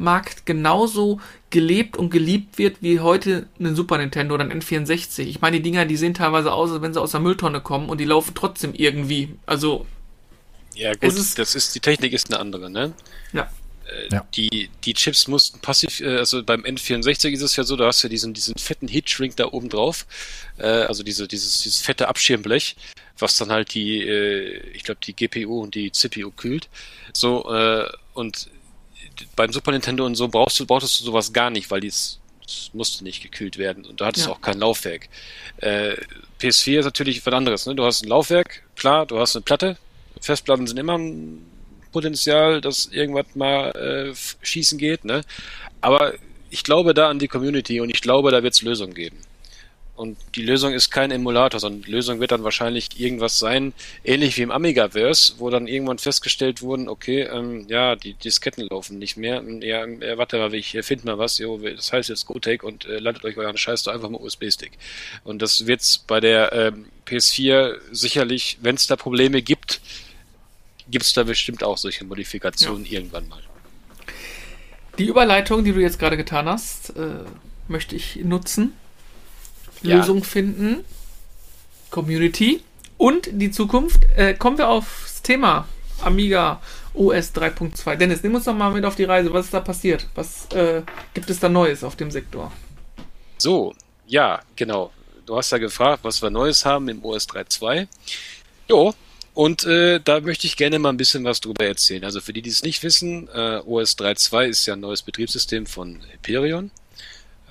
[0.00, 5.20] Markt genauso gelebt und geliebt wird wie heute ein Super Nintendo oder ein N64.
[5.20, 7.88] Ich meine, die Dinger, die sehen teilweise aus, als wenn sie aus der Mülltonne kommen
[7.88, 9.34] und die laufen trotzdem irgendwie.
[9.46, 9.86] Also.
[10.74, 12.94] Ja, gut, ist das ist, die Technik ist eine andere, ne?
[13.32, 13.50] Ja.
[13.90, 14.26] Äh, ja.
[14.34, 18.02] Die, die Chips mussten passiv, äh, also beim N64 ist es ja so, da hast
[18.02, 20.06] du ja diesen, diesen fetten Heatshrink da oben drauf,
[20.58, 22.76] äh, also diese, dieses, dieses fette Abschirmblech,
[23.18, 26.68] was dann halt die, äh, ich glaube, die GPU und die CPU kühlt.
[27.12, 28.48] So, äh, und
[29.36, 32.20] beim Super Nintendo und so brauchst du, brauchtest du sowas gar nicht, weil dies
[32.72, 34.32] musste nicht gekühlt werden und du hattest ja.
[34.32, 35.08] auch kein Laufwerk.
[35.58, 35.96] Äh,
[36.40, 37.66] PS4 ist natürlich was anderes.
[37.66, 37.74] Ne?
[37.74, 39.76] Du hast ein Laufwerk, klar, du hast eine Platte.
[40.20, 41.46] Festplatten sind immer ein
[41.92, 45.04] Potenzial, dass irgendwas mal äh, schießen geht.
[45.04, 45.22] Ne?
[45.80, 46.14] Aber
[46.50, 49.18] ich glaube da an die Community und ich glaube, da wird es Lösungen geben.
[50.00, 54.38] Und die Lösung ist kein Emulator, sondern die Lösung wird dann wahrscheinlich irgendwas sein, ähnlich
[54.38, 59.18] wie im Amigaverse, wo dann irgendwann festgestellt wurden, okay, ähm, ja, die Disketten laufen nicht
[59.18, 59.44] mehr.
[59.60, 62.98] Ja, äh, warte mal, ich finde mal was, jo, das heißt jetzt GoTake und äh,
[62.98, 64.72] ladet euch euren Scheiß doch einfach mal USB-Stick.
[65.22, 69.82] Und das wird's bei der ähm, PS4 sicherlich, wenn es da Probleme gibt,
[70.90, 72.92] gibt's da bestimmt auch solche Modifikationen ja.
[72.92, 73.42] irgendwann mal.
[74.96, 77.24] Die Überleitung, die du jetzt gerade getan hast, äh,
[77.68, 78.72] möchte ich nutzen
[79.82, 79.96] ja.
[79.96, 80.84] Lösung finden.
[81.90, 82.60] Community.
[82.96, 84.00] Und die Zukunft.
[84.16, 85.66] Äh, kommen wir aufs Thema
[86.02, 86.60] Amiga
[86.94, 87.96] OS 3.2.
[87.96, 89.32] Dennis, nimm uns doch mal mit auf die Reise.
[89.32, 90.06] Was ist da passiert?
[90.14, 90.82] Was äh,
[91.14, 92.52] gibt es da Neues auf dem Sektor?
[93.38, 93.74] So,
[94.06, 94.92] ja, genau.
[95.26, 97.86] Du hast ja gefragt, was wir Neues haben im OS 3.2.
[98.68, 98.94] Jo,
[99.34, 102.04] und äh, da möchte ich gerne mal ein bisschen was drüber erzählen.
[102.04, 105.66] Also für die, die es nicht wissen, äh, OS 3.2 ist ja ein neues Betriebssystem
[105.66, 106.70] von Hyperion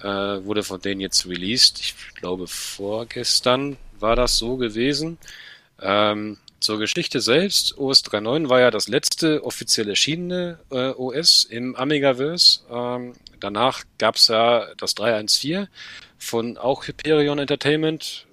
[0.02, 1.80] äh, wurde von denen jetzt released.
[1.80, 5.18] Ich glaube, vorgestern war das so gewesen.
[5.82, 11.76] Ähm, zur Geschichte selbst, OS 3.9 war ja das letzte offiziell erschienene äh, OS im
[11.76, 12.62] Amigaverse.
[12.70, 15.68] Ähm, danach gab es ja das 3.1.4
[16.18, 18.26] von auch Hyperion Entertainment,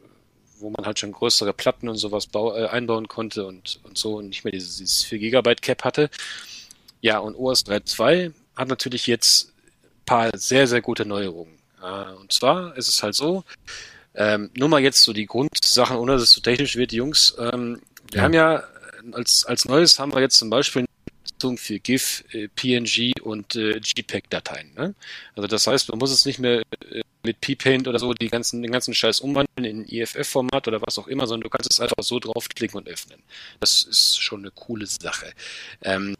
[0.58, 4.28] wo man halt schon größere Platten und sowas äh, einbauen konnte und, und so und
[4.28, 6.10] nicht mehr dieses, dieses 4 GB Cap hatte.
[7.00, 9.52] Ja, und OS 3.2 hat natürlich jetzt
[10.06, 11.55] paar sehr, sehr gute Neuerungen.
[11.82, 13.44] Äh, und zwar ist es halt so,
[14.14, 17.36] ähm, nur mal jetzt so die Grundsachen, ohne dass es so technisch wird, Jungs.
[17.38, 18.22] Ähm, wir ja.
[18.22, 18.64] haben ja
[19.12, 20.86] als, als Neues haben wir jetzt zum Beispiel
[21.56, 24.72] für GIF, äh, PNG und äh, JPEG-Dateien.
[24.74, 24.94] Ne?
[25.34, 28.62] Also das heißt, man muss es nicht mehr äh, mit P-Paint oder so die ganzen,
[28.62, 32.02] den ganzen Scheiß umwandeln in IFF-Format oder was auch immer, sondern du kannst es einfach
[32.02, 33.22] so draufklicken und öffnen.
[33.60, 35.32] Das ist schon eine coole Sache.
[35.82, 36.16] Ähm,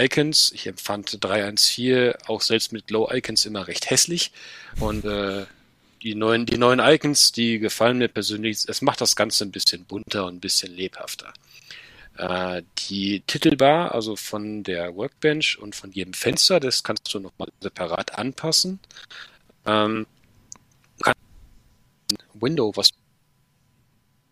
[0.00, 4.32] Icons, ich empfand 314 auch selbst mit Low Icons immer recht hässlich
[4.80, 5.46] und äh,
[6.02, 8.64] die neuen, die neuen Icons, die gefallen mir persönlich.
[8.66, 11.32] Es macht das Ganze ein bisschen bunter und ein bisschen lebhafter.
[12.16, 17.48] Äh, die Titelbar, also von der Workbench und von jedem Fenster, das kannst du nochmal
[17.60, 18.80] separat anpassen.
[19.66, 20.06] Ähm,
[22.34, 22.90] Window, was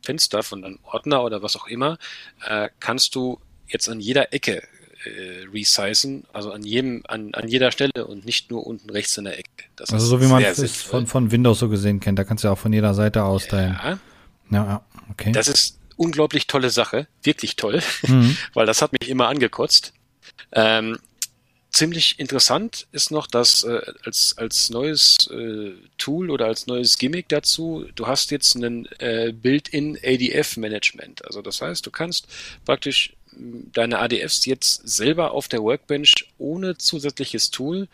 [0.03, 1.99] Fenster von einem Ordner oder was auch immer,
[2.45, 4.67] äh, kannst du jetzt an jeder Ecke
[5.05, 9.25] äh, resizen, also an jedem, an, an jeder Stelle und nicht nur unten rechts in
[9.25, 9.49] der Ecke.
[9.77, 12.49] Das also so wie man es von, von Windows so gesehen kennt, da kannst du
[12.49, 13.99] ja auch von jeder Seite aus Ja.
[14.51, 15.33] ja, okay.
[15.33, 18.37] Das ist unglaublich tolle Sache, wirklich toll, mhm.
[18.55, 19.93] weil das hat mich immer angekotzt.
[20.53, 20.99] Ähm,
[21.71, 27.29] ziemlich interessant ist noch, dass äh, als, als neues äh, Tool oder als neues Gimmick
[27.29, 31.25] dazu, du hast jetzt einen äh, Built-in ADF-Management.
[31.27, 32.27] Also das heißt, du kannst
[32.65, 37.89] praktisch deine ADFs jetzt selber auf der Workbench ohne zusätzliches Tool.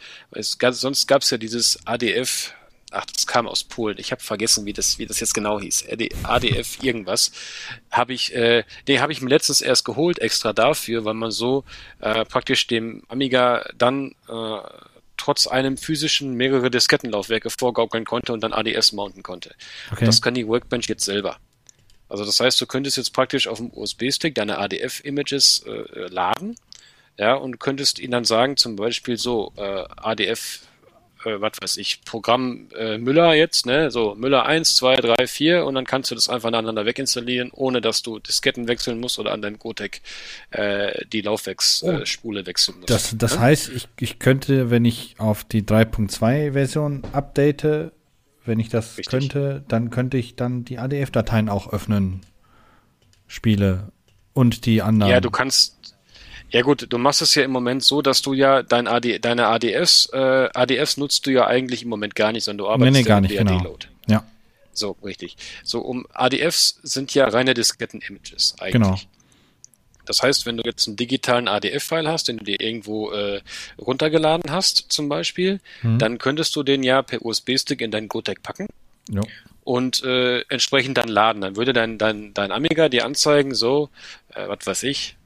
[0.58, 2.52] Gab, sonst gab es ja dieses ADF,
[2.90, 3.98] ach, das kam aus Polen.
[3.98, 5.86] Ich habe vergessen, wie das, wie das jetzt genau hieß.
[6.22, 7.32] ADF irgendwas.
[7.90, 11.64] Habe ich, äh, den habe ich mir letztens erst geholt, extra dafür, weil man so
[12.00, 14.58] äh, praktisch dem Amiga dann äh,
[15.16, 19.54] trotz einem physischen mehrere Diskettenlaufwerke vorgaukeln konnte und dann ADS mounten konnte.
[19.92, 20.04] Okay.
[20.04, 21.38] Das kann die Workbench jetzt selber.
[22.14, 26.54] Also das heißt, du könntest jetzt praktisch auf dem USB-Stick deine ADF-Images äh, laden,
[27.18, 30.60] ja, und könntest ihnen dann sagen, zum Beispiel so, äh, ADF,
[31.24, 35.64] äh, was weiß ich, Programm äh, Müller jetzt, ne, so Müller 1, 2, 3, 4
[35.64, 39.32] und dann kannst du das einfach nacheinander weginstallieren, ohne dass du Disketten wechseln musst oder
[39.32, 40.00] an deinem Gotec
[40.52, 42.46] äh, die Laufwerksspule oh.
[42.46, 42.90] wechseln musst.
[42.90, 43.40] Das, das ja?
[43.40, 47.90] heißt, ich, ich könnte, wenn ich auf die 3.2-Version update,
[48.44, 49.06] wenn ich das Richtig.
[49.06, 52.20] könnte, dann könnte ich dann die ADF-Dateien auch öffnen.
[53.26, 53.92] Spiele
[54.32, 55.10] und die anderen.
[55.10, 55.96] Ja, du kannst.
[56.50, 59.48] Ja gut, du machst es ja im Moment so, dass du ja dein AD, deine
[59.48, 63.02] ADS, äh, ADS nutzt du ja eigentlich im Moment gar nicht, sondern du arbeitest nee,
[63.02, 63.62] nee, gar nicht, genau.
[63.62, 63.88] Load.
[64.06, 64.24] Ja.
[64.72, 65.36] So, richtig.
[65.64, 68.72] So, um ADFs sind ja reine Disketten-Images eigentlich.
[68.72, 68.98] Genau.
[70.04, 73.40] Das heißt, wenn du jetzt einen digitalen ADF-File hast, den du dir irgendwo äh,
[73.78, 75.98] runtergeladen hast, zum Beispiel, mhm.
[75.98, 78.66] dann könntest du den ja per USB-Stick in dein Gotec packen.
[79.10, 79.22] Ja.
[79.64, 81.40] Und äh, entsprechend dann laden.
[81.40, 83.88] Dann würde dein, dein, dein Amiga dir anzeigen, so,
[84.34, 85.16] äh, was weiß ich,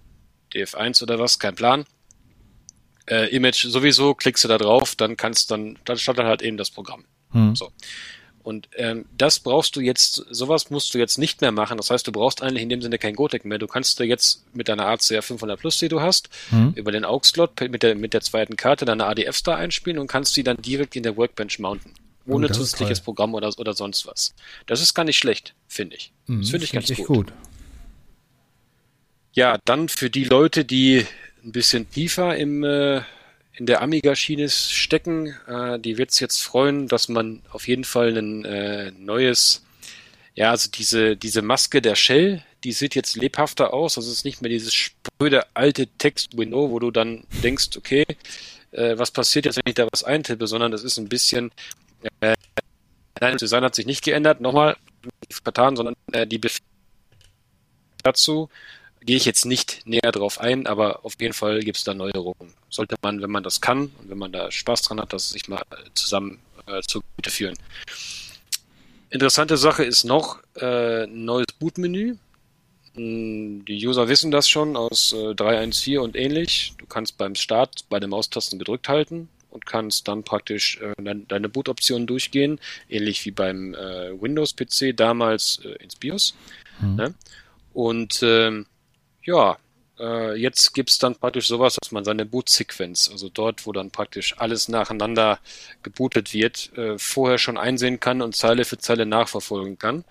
[0.53, 1.85] DF1 oder was, kein Plan.
[3.07, 6.71] Äh, Image sowieso, klickst du da drauf, dann kannst dann, dann startet halt eben das
[6.71, 7.05] Programm.
[7.33, 7.57] Mhm.
[7.57, 7.71] So.
[8.49, 11.77] Und ähm, das brauchst du jetzt, sowas musst du jetzt nicht mehr machen.
[11.77, 13.59] Das heißt, du brauchst eigentlich in dem Sinne kein Gotek mehr.
[13.59, 16.73] Du kannst dir jetzt mit deiner ACR 500 Plus, die du hast, mhm.
[16.75, 20.35] über den AUX-Slot mit der, mit der zweiten Karte deine ADFs da einspielen und kannst
[20.35, 21.93] die dann direkt in der Workbench mounten.
[22.27, 24.35] Oh, Ohne oh, zusätzliches Programm oder, oder sonst was.
[24.65, 26.15] Das ist gar nicht schlecht, finde ich.
[26.27, 27.07] Mhm, das finde ich ganz gut.
[27.07, 27.33] gut.
[29.35, 31.05] Ja, dann für die Leute, die
[31.45, 33.03] ein bisschen tiefer im äh,
[33.59, 35.35] in der Amiga-Schiene stecken.
[35.47, 39.64] Äh, die wird es jetzt freuen, dass man auf jeden Fall ein äh, neues,
[40.35, 43.97] ja, also diese, diese Maske der Shell, die sieht jetzt lebhafter aus.
[43.97, 48.05] Es ist nicht mehr dieses spröde alte Text-Window, wo du dann denkst, okay,
[48.71, 51.51] äh, was passiert jetzt, wenn ich da was eintippe, sondern das ist ein bisschen,
[52.21, 52.35] äh,
[53.21, 54.77] nein, das Design hat sich nicht geändert, nochmal
[55.42, 56.64] vertan, sondern äh, die Befehle
[58.05, 58.49] dazu
[59.01, 62.53] gehe ich jetzt nicht näher drauf ein, aber auf jeden Fall gibt es da Neuerungen.
[62.69, 65.49] Sollte man, wenn man das kann und wenn man da Spaß dran hat, das sich
[65.49, 65.63] mal
[65.95, 67.57] zusammen äh, zugute führen.
[69.11, 72.17] Interessante Sache ist noch äh, ein neues Bootmenü.
[72.95, 76.75] Hm, die User wissen das schon aus äh, 3.1.4 und ähnlich.
[76.79, 81.21] Du kannst beim Start bei den Maustasten gedrückt halten und kannst dann praktisch äh, deine,
[81.23, 86.35] deine Bootoptionen durchgehen, ähnlich wie beim äh, Windows-PC damals äh, ins BIOS.
[86.81, 86.97] Mhm.
[86.97, 87.15] Ne?
[87.73, 88.67] Und ähm,
[89.29, 89.59] ja,
[90.01, 94.35] äh, jetzt gibt's dann praktisch sowas, dass man seine Bootsequenz, also dort, wo dann praktisch
[94.38, 95.38] alles nacheinander
[95.83, 100.05] gebootet wird, äh, vorher schon einsehen kann und Zeile für Zeile nachverfolgen kann,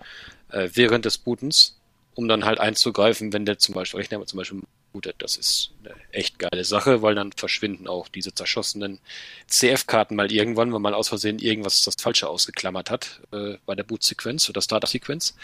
[0.50, 1.80] äh, während des Bootens,
[2.14, 4.60] um dann halt einzugreifen, wenn der zum Beispiel Rechner zum Beispiel
[4.92, 5.16] bootet.
[5.18, 9.00] Das ist eine echt geile Sache, weil dann verschwinden auch diese zerschossenen
[9.48, 13.82] CF-Karten mal irgendwann, wenn man aus Versehen irgendwas das Falsche ausgeklammert hat äh, bei der
[13.82, 15.34] Bootsequenz oder Startup-Sequenz.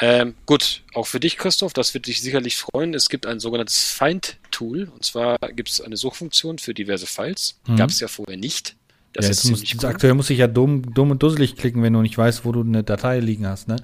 [0.00, 2.94] Ähm, gut, auch für dich, Christoph, das wird dich sicherlich freuen.
[2.94, 4.90] Es gibt ein sogenanntes Find-Tool.
[4.92, 7.60] Und zwar gibt es eine Suchfunktion für diverse Files.
[7.66, 7.76] Mhm.
[7.76, 8.76] Gab es ja vorher nicht.
[9.12, 9.88] Das ja, ist muss, cool.
[9.88, 12.62] Aktuell muss ich ja dumm, dumm und dusselig klicken, wenn du nicht weißt, wo du
[12.62, 13.76] eine Datei liegen hast, ne?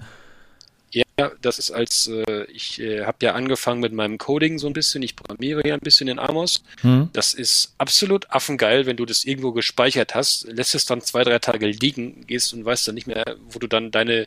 [0.90, 4.73] Ja, das ist als, äh, ich äh, habe ja angefangen mit meinem Coding so ein
[4.73, 6.62] bisschen, ich programmiere ja ein bisschen in Amos.
[6.81, 7.11] Hm.
[7.12, 11.40] Das ist absolut affengeil, wenn du das irgendwo gespeichert hast, lässt es dann zwei, drei
[11.40, 14.27] Tage liegen, gehst und weißt dann nicht mehr, wo du dann deine,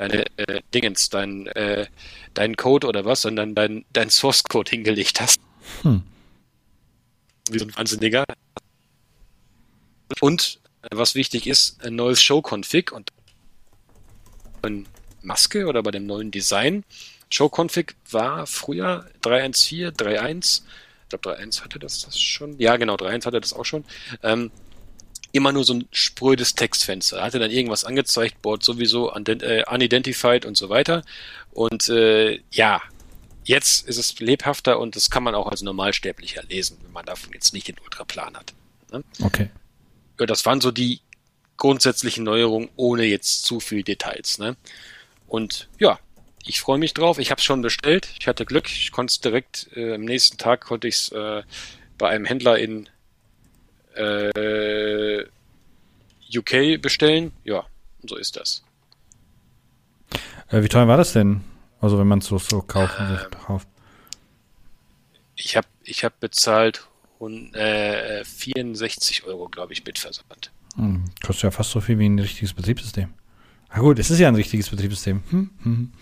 [0.00, 1.86] deine äh, Dingens, dein, äh,
[2.32, 5.40] deinen Code oder was, sondern dein, dein Source Code hingelegt hast.
[5.82, 6.02] Hm.
[7.50, 8.24] Wie so ein Wahnsinniger.
[10.20, 13.10] Und äh, was wichtig ist, ein neues Show-Config und
[14.62, 14.84] eine
[15.20, 16.82] Maske oder bei dem neuen Design.
[17.28, 20.62] Show-Config war früher 3.1.4, 3.1.
[21.02, 22.58] Ich glaube, 3.1 hatte das, das schon.
[22.58, 23.84] Ja, genau, 3.1 hatte das auch schon.
[24.22, 24.50] Ähm,
[25.32, 27.16] immer nur so ein sprödes Textfenster.
[27.16, 31.02] Da hatte dann irgendwas angezeigt, Board sowieso äh, unidentified und so weiter.
[31.52, 32.82] Und äh, ja,
[33.44, 37.32] jetzt ist es lebhafter und das kann man auch als Normalsterblicher lesen, wenn man davon
[37.32, 38.54] jetzt nicht den Ultraplan hat.
[38.92, 39.04] Ne?
[39.22, 39.50] Okay.
[40.18, 41.00] Ja, das waren so die
[41.56, 44.38] grundsätzlichen Neuerungen, ohne jetzt zu viel Details.
[44.38, 44.56] Ne?
[45.26, 45.98] Und ja,
[46.44, 47.18] ich freue mich drauf.
[47.18, 48.08] Ich habe es schon bestellt.
[48.18, 48.68] Ich hatte Glück.
[48.68, 51.42] Ich konnte es direkt äh, am nächsten Tag konnte ich es äh,
[51.98, 52.88] bei einem Händler in
[53.94, 55.24] äh,
[56.36, 57.32] UK bestellen.
[57.44, 57.64] Ja,
[58.06, 58.62] so ist das.
[60.48, 61.42] Äh, wie teuer war das denn?
[61.80, 63.68] Also wenn man es so, so kaufen Ähm, kauft.
[65.36, 66.86] Ich habe ich hab bezahlt
[67.18, 70.52] und, äh, 64 Euro, glaube ich, mit Versand.
[70.76, 73.12] Hm, kostet ja fast so viel wie ein richtiges Betriebssystem.
[73.68, 75.22] Ah gut, es ist ja ein richtiges Betriebssystem.
[75.30, 75.92] Hm, hm.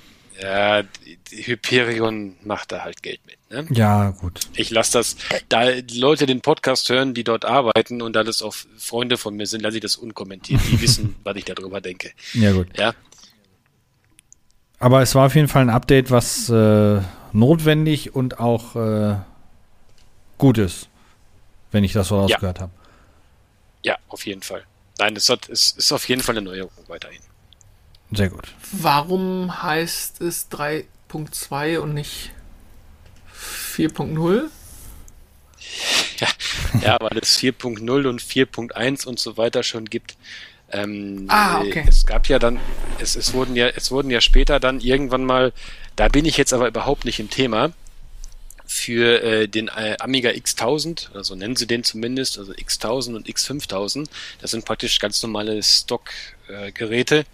[0.40, 0.82] Ja,
[1.30, 3.36] Hyperion macht da halt Geld mit.
[3.50, 3.66] Ne?
[3.76, 4.40] Ja, gut.
[4.54, 5.16] Ich lasse das,
[5.48, 9.46] da Leute den Podcast hören, die dort arbeiten und da das auch Freunde von mir
[9.46, 10.60] sind, lasse ich das unkommentiert.
[10.70, 12.12] Die wissen, was ich darüber denke.
[12.34, 12.68] Ja, gut.
[12.78, 12.94] Ja,
[14.78, 17.00] Aber es war auf jeden Fall ein Update, was äh,
[17.32, 19.16] notwendig und auch äh,
[20.38, 20.88] gut ist,
[21.72, 22.20] wenn ich das so Ja.
[22.22, 22.72] rausgehört habe.
[23.82, 24.64] ja, auf jeden Fall.
[25.00, 27.20] Nein, es, hat, es ist auf jeden Fall eine Neuerung weiterhin.
[28.12, 28.48] Sehr gut.
[28.72, 32.32] Warum heißt es 3.2 und nicht
[33.76, 34.48] 4.0?
[36.82, 40.16] Ja, weil es 4.0 und 4.1 und so weiter schon gibt.
[40.70, 41.84] Ähm, Ah, okay.
[41.88, 42.58] Es gab ja dann,
[42.98, 45.52] es, es wurden ja, es wurden ja später dann irgendwann mal,
[45.96, 47.72] da bin ich jetzt aber überhaupt nicht im Thema,
[48.66, 53.26] für äh, den äh, Amiga X1000, oder so nennen sie den zumindest, also X1000 und
[53.26, 54.08] X5000.
[54.42, 57.24] Das sind praktisch ganz normale Stock-Geräte, äh,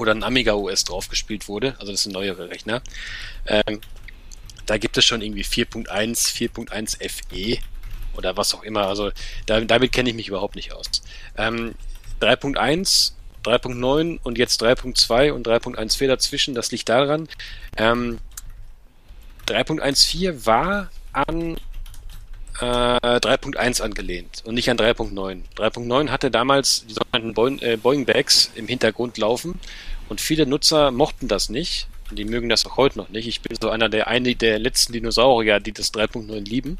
[0.00, 1.76] wo dann Amiga OS draufgespielt wurde.
[1.78, 2.80] Also das sind neuere Rechner.
[3.44, 3.82] Ähm,
[4.64, 5.90] da gibt es schon irgendwie 4.1,
[6.34, 7.62] 4.1 FE
[8.16, 8.86] oder was auch immer.
[8.86, 9.10] Also
[9.44, 10.86] da, damit kenne ich mich überhaupt nicht aus.
[11.36, 11.74] Ähm,
[12.22, 13.12] 3.1,
[13.44, 17.28] 3.9 und jetzt 3.2 und 3.14 dazwischen, das liegt daran.
[17.76, 18.20] Ähm,
[19.48, 21.58] 3.14 war an
[22.60, 25.42] äh, 3.1 angelehnt und nicht an 3.9.
[25.56, 29.58] 3.9 hatte damals die sogenannten Boeing, äh, Bags im Hintergrund laufen
[30.08, 33.28] und viele Nutzer mochten das nicht und die mögen das auch heute noch nicht.
[33.28, 36.78] Ich bin so einer der eine der letzten Dinosaurier, die das 3.9 lieben.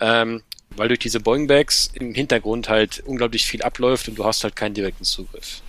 [0.00, 0.42] Ähm,
[0.76, 4.56] weil durch diese Boeing Bags im Hintergrund halt unglaublich viel abläuft und du hast halt
[4.56, 5.62] keinen direkten Zugriff.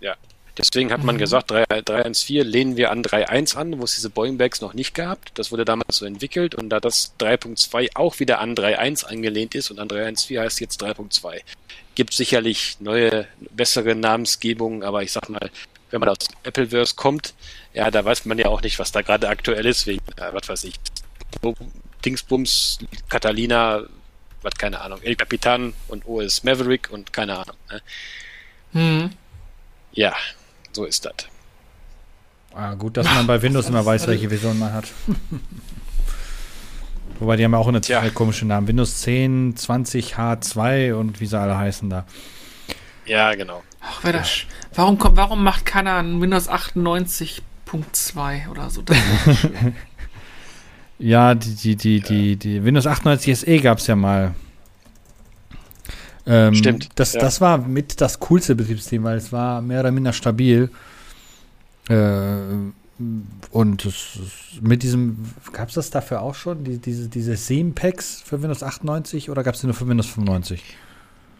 [0.00, 0.16] Ja.
[0.58, 4.36] Deswegen hat man gesagt, 3 3.1.4 lehnen wir an 3.1 an, wo es diese Boeing
[4.36, 5.34] Bags noch nicht gab.
[5.34, 9.70] Das wurde damals so entwickelt und da das 3.2 auch wieder an 3.1 angelehnt ist
[9.70, 11.40] und an 3.1.4 heißt jetzt 3.2.
[11.94, 15.50] Gibt sicherlich neue, bessere Namensgebungen, aber ich sag mal,
[15.90, 17.34] wenn man aus Appleverse kommt,
[17.72, 20.48] ja, da weiß man ja auch nicht, was da gerade aktuell ist, wegen, äh, was
[20.48, 20.74] weiß ich,
[22.04, 23.84] Dingsbums, Catalina,
[24.42, 27.56] was keine Ahnung, El Capitan und OS Maverick und keine Ahnung.
[27.70, 27.82] Ne?
[28.72, 29.10] Hm.
[29.92, 30.14] Ja,
[30.72, 31.14] so ist das.
[32.54, 34.84] Ah, gut, dass man bei Windows immer weiß, welche Version man hat.
[37.18, 38.68] Wobei die haben ja auch eine äh, komische Namen.
[38.68, 42.04] Windows 10, 20, H2 und wie sie alle heißen da.
[43.06, 43.62] Ja, genau.
[43.80, 44.42] Ach, wer das,
[44.74, 48.82] warum, kommt, warum macht keiner ein Windows 98.2 oder so?
[51.02, 54.36] Ja, die, die, die, die, die Windows 98 SE gab es ja mal.
[56.26, 57.20] Ähm, Stimmt, Das, ja.
[57.20, 60.70] das war mit das coolste Betriebssystem, weil es war mehr oder minder stabil.
[61.88, 61.94] Äh,
[63.50, 68.22] und es, es- mit diesem, gab es das dafür auch schon, die, diese, diese Theme-Packs
[68.24, 70.62] für Windows 98 oder gab es die nur für Windows 95?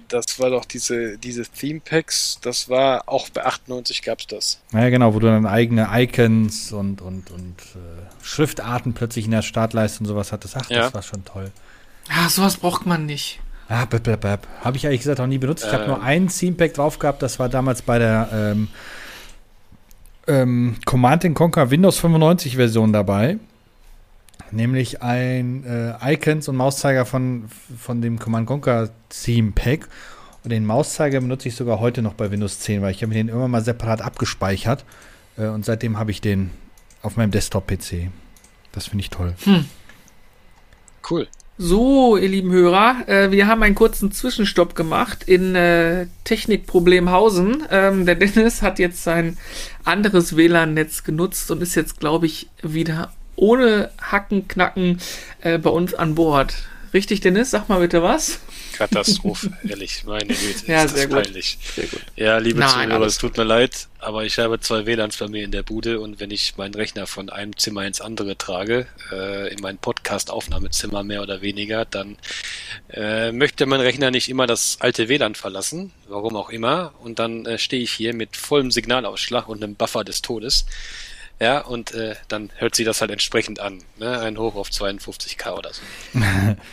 [0.08, 4.60] Das war doch diese, diese Theme Packs, das war auch bei 98 gab's das.
[4.72, 9.40] Naja, genau, wo du dann eigene Icons und, und, und äh, Schriftarten plötzlich in der
[9.40, 10.56] Startleiste und sowas hattest.
[10.56, 10.82] Ach, Ja.
[10.82, 11.50] das war schon toll.
[12.10, 13.40] Ah, sowas braucht man nicht.
[13.68, 13.86] Ah.
[14.64, 15.64] Habe ich ehrlich gesagt auch nie benutzt.
[15.66, 15.88] Ich habe Ähm.
[15.90, 17.22] nur einen Themepack drauf gehabt.
[17.22, 18.68] Das war damals bei der ähm,
[20.26, 23.38] ähm, Command Conquer Windows 95 Version dabei.
[24.50, 27.44] Nämlich ein äh, Icons und Mauszeiger von,
[27.78, 29.88] von dem Command Conquer Theme Pack.
[30.44, 33.14] Und den Mauszeiger benutze ich sogar heute noch bei Windows 10, weil ich habe mir
[33.14, 34.84] den immer mal separat abgespeichert.
[35.38, 36.50] Äh, und seitdem habe ich den
[37.00, 38.10] auf meinem Desktop-PC.
[38.72, 39.34] Das finde ich toll.
[41.08, 41.28] Cool.
[41.58, 47.64] So, ihr lieben Hörer, äh, wir haben einen kurzen Zwischenstopp gemacht in äh, Technikproblemhausen.
[47.70, 49.36] Ähm, der Dennis hat jetzt sein
[49.84, 54.98] anderes WLAN-Netz genutzt und ist jetzt, glaube ich, wieder ohne Hacken, Knacken
[55.42, 56.54] äh, bei uns an Bord.
[56.94, 57.50] Richtig, Dennis?
[57.50, 58.40] Sag mal bitte was.
[58.72, 60.66] Katastrophe, ehrlich, meine Güte.
[60.66, 61.24] Ja, ist sehr das gut.
[61.24, 61.58] peinlich.
[61.74, 62.00] Sehr gut.
[62.16, 65.44] Ja, liebe Nein, Zuhörer, es tut mir leid, aber ich habe zwei WLANs bei mir
[65.44, 69.52] in der Bude und wenn ich meinen Rechner von einem Zimmer ins andere trage, äh,
[69.52, 72.16] in mein Podcast-Aufnahmezimmer mehr oder weniger, dann
[72.92, 77.46] äh, möchte mein Rechner nicht immer das alte WLAN verlassen, warum auch immer, und dann
[77.46, 80.66] äh, stehe ich hier mit vollem Signalausschlag und einem Buffer des Todes.
[81.40, 83.82] Ja, und äh, dann hört sich das halt entsprechend an.
[83.98, 84.20] Ne?
[84.20, 85.82] Ein Hoch auf 52k oder so.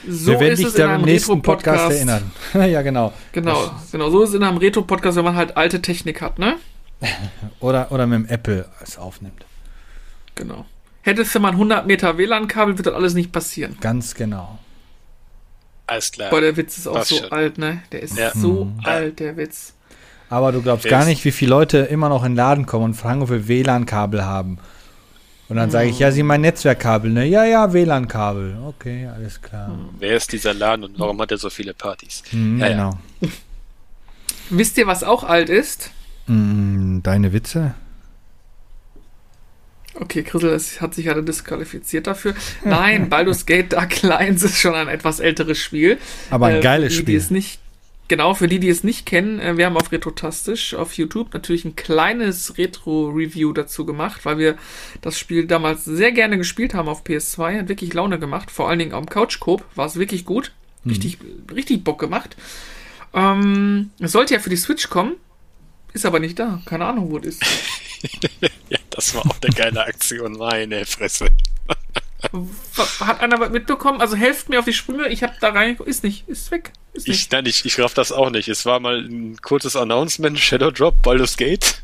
[0.07, 1.95] So Wir werden ist dich es in da einem im nächsten Podcast Retro-Podcast.
[2.53, 2.69] erinnern.
[2.71, 3.13] ja, genau.
[3.31, 4.09] Genau, genau.
[4.11, 6.57] So ist es in einem Retro-Podcast, wenn man halt alte Technik hat, ne?
[7.59, 9.45] Oder, oder mit dem Apple es aufnimmt.
[10.35, 10.65] Genau.
[11.01, 13.77] Hättest du mal ein 100 Meter WLAN-Kabel, wird das alles nicht passieren.
[13.81, 14.59] Ganz genau.
[15.87, 16.29] Alles klar.
[16.29, 17.31] Boah, der Witz ist auch Passt so schon.
[17.31, 17.81] alt, ne?
[17.91, 18.31] Der ist Ja.
[18.35, 18.79] so Mhm.
[18.83, 19.73] alt, der Witz.
[20.29, 22.93] Aber du glaubst gar nicht, wie viele Leute immer noch in den Laden kommen und
[22.93, 24.59] fragen, ob wir WLAN-Kabel haben.
[25.47, 27.25] Und dann sage ich, ja, sie mein Netzwerkkabel, ne?
[27.25, 28.57] Ja, ja, WLAN-Kabel.
[28.67, 29.71] Okay, alles klar.
[29.97, 32.21] Wer ist dieser Laden und warum hat er so viele Partys?
[32.31, 32.73] Mhm, Ja, ja.
[32.73, 32.99] genau.
[34.51, 35.89] Wisst ihr, was auch alt ist?
[36.29, 37.73] Mhm, deine Witze?
[39.95, 42.33] Okay, Chrisel hat sich gerade disqualifiziert dafür.
[42.63, 45.97] Nein, Baldur's Gate Dark Lines ist schon ein etwas älteres Spiel.
[46.29, 47.17] Aber ein Äh, geiles für die, Spiel.
[47.17, 47.59] es nicht,
[48.07, 51.65] genau, für die, die es nicht kennen, äh, wir haben auf Retrotastisch auf YouTube natürlich
[51.65, 54.55] ein kleines Retro-Review dazu gemacht, weil wir
[55.01, 57.59] das Spiel damals sehr gerne gespielt haben auf PS2.
[57.59, 60.53] Hat wirklich Laune gemacht, vor allen Dingen am Couch-Coop war es wirklich gut.
[60.85, 61.17] Richtig,
[61.53, 62.37] richtig Bock gemacht.
[63.13, 65.13] Ähm, es sollte ja für die Switch kommen,
[65.93, 66.61] ist aber nicht da.
[66.65, 67.43] Keine Ahnung, wo es ist.
[68.69, 71.27] Ja, das war auch eine geile Aktion, meine Fresse.
[72.99, 73.99] Hat einer was mitbekommen?
[73.99, 75.07] Also helft mir auf die Sprünge.
[75.09, 75.77] Ich habe da rein.
[75.85, 76.27] Ist nicht.
[76.29, 76.71] Ist weg.
[76.93, 77.19] Ist nicht.
[77.19, 78.47] Ich, nein, ich, ich raff das auch nicht.
[78.47, 81.81] Es war mal ein kurzes Announcement, Shadow Drop, Baldur's Gate.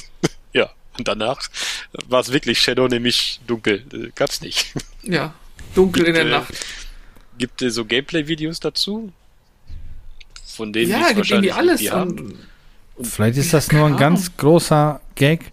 [0.52, 1.40] ja, und danach
[2.06, 3.84] war es wirklich Shadow, nämlich dunkel.
[3.92, 4.72] Äh, Gab's nicht.
[5.02, 5.34] Ja.
[5.74, 6.54] Dunkel in der Äh, Nacht.
[7.38, 9.12] Gibt es so Gameplay-Videos dazu?
[10.46, 11.80] Von denen Ja, die gibt irgendwie alles.
[11.82, 11.90] irgendwie
[12.30, 12.38] haben?
[13.02, 15.52] Vielleicht ist Ja, das nur ein ganz großer Gag.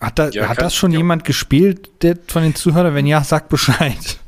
[0.00, 0.98] Hat, da, Ja, hat kann- das schon ja.
[0.98, 2.94] jemand gespielt der, von den Zuhörern?
[2.94, 4.18] Wenn ja, sagt Bescheid.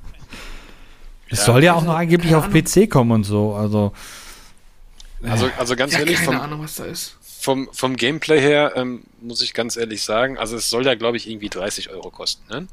[1.29, 2.51] Es Ja, soll ja auch noch angeblich auf.
[2.51, 3.55] PC kommen und so.
[3.55, 3.93] Also,
[5.23, 7.17] Also, also ganz ja, ehrlich, keine vom, Ahnung, was da ist.
[7.41, 11.17] vom, vom Gameplay her ähm, muss ich ganz ehrlich sagen, also es soll ja, glaube
[11.17, 12.43] ich, irgendwie 30 Euro kosten.
[12.51, 12.67] Ne?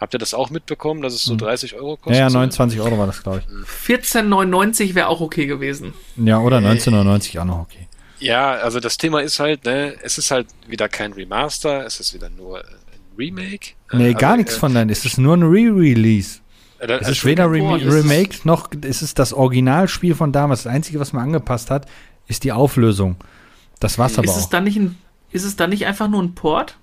[0.00, 1.38] Habt ihr das auch mitbekommen, dass es so Mhm.
[1.38, 2.16] 30 Euro ja, kostet?
[2.16, 2.40] ja, soll?
[2.42, 3.68] 29 Euro war das, glaube ich.
[3.90, 5.92] 14,99 wäre auch okay gewesen.
[6.16, 7.88] Ja, oder 1999 auch noch okay.
[8.20, 12.14] Ja, also das Thema ist halt, ne, es ist halt wieder kein Remaster, es ist
[12.14, 12.64] wieder nur ein
[13.18, 13.70] Remake.
[13.92, 14.90] Nee, Äh, gar also, nichts äh, von deinem.
[14.90, 16.40] Es ist nur ein Re-Release.
[16.78, 20.14] äh, Es also ist weder kein Rem es ist- Remake noch es ist das Originalspiel
[20.14, 20.62] von damals.
[20.64, 21.86] Das Einzige, was man angepasst hat,
[22.26, 23.16] ist die Auflösung.
[23.80, 24.50] Das war's aber Ist es auch.
[24.50, 24.96] dann nicht ein,
[25.30, 26.76] ist es dann nicht einfach nur ein Port?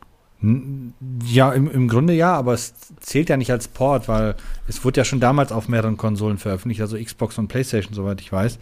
[1.25, 4.35] Ja, im, im Grunde ja, aber es zählt ja nicht als Port, weil
[4.67, 8.31] es wurde ja schon damals auf mehreren Konsolen veröffentlicht, also Xbox und PlayStation, soweit ich
[8.31, 8.59] weiß.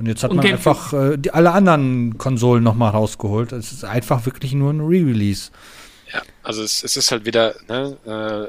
[0.00, 0.70] Und jetzt hat Und man GameCube.
[0.70, 3.52] einfach äh, die, alle anderen Konsolen nochmal rausgeholt.
[3.52, 5.50] Es ist einfach wirklich nur ein Re-Release.
[6.12, 7.96] Ja, also es, es ist halt wieder ne,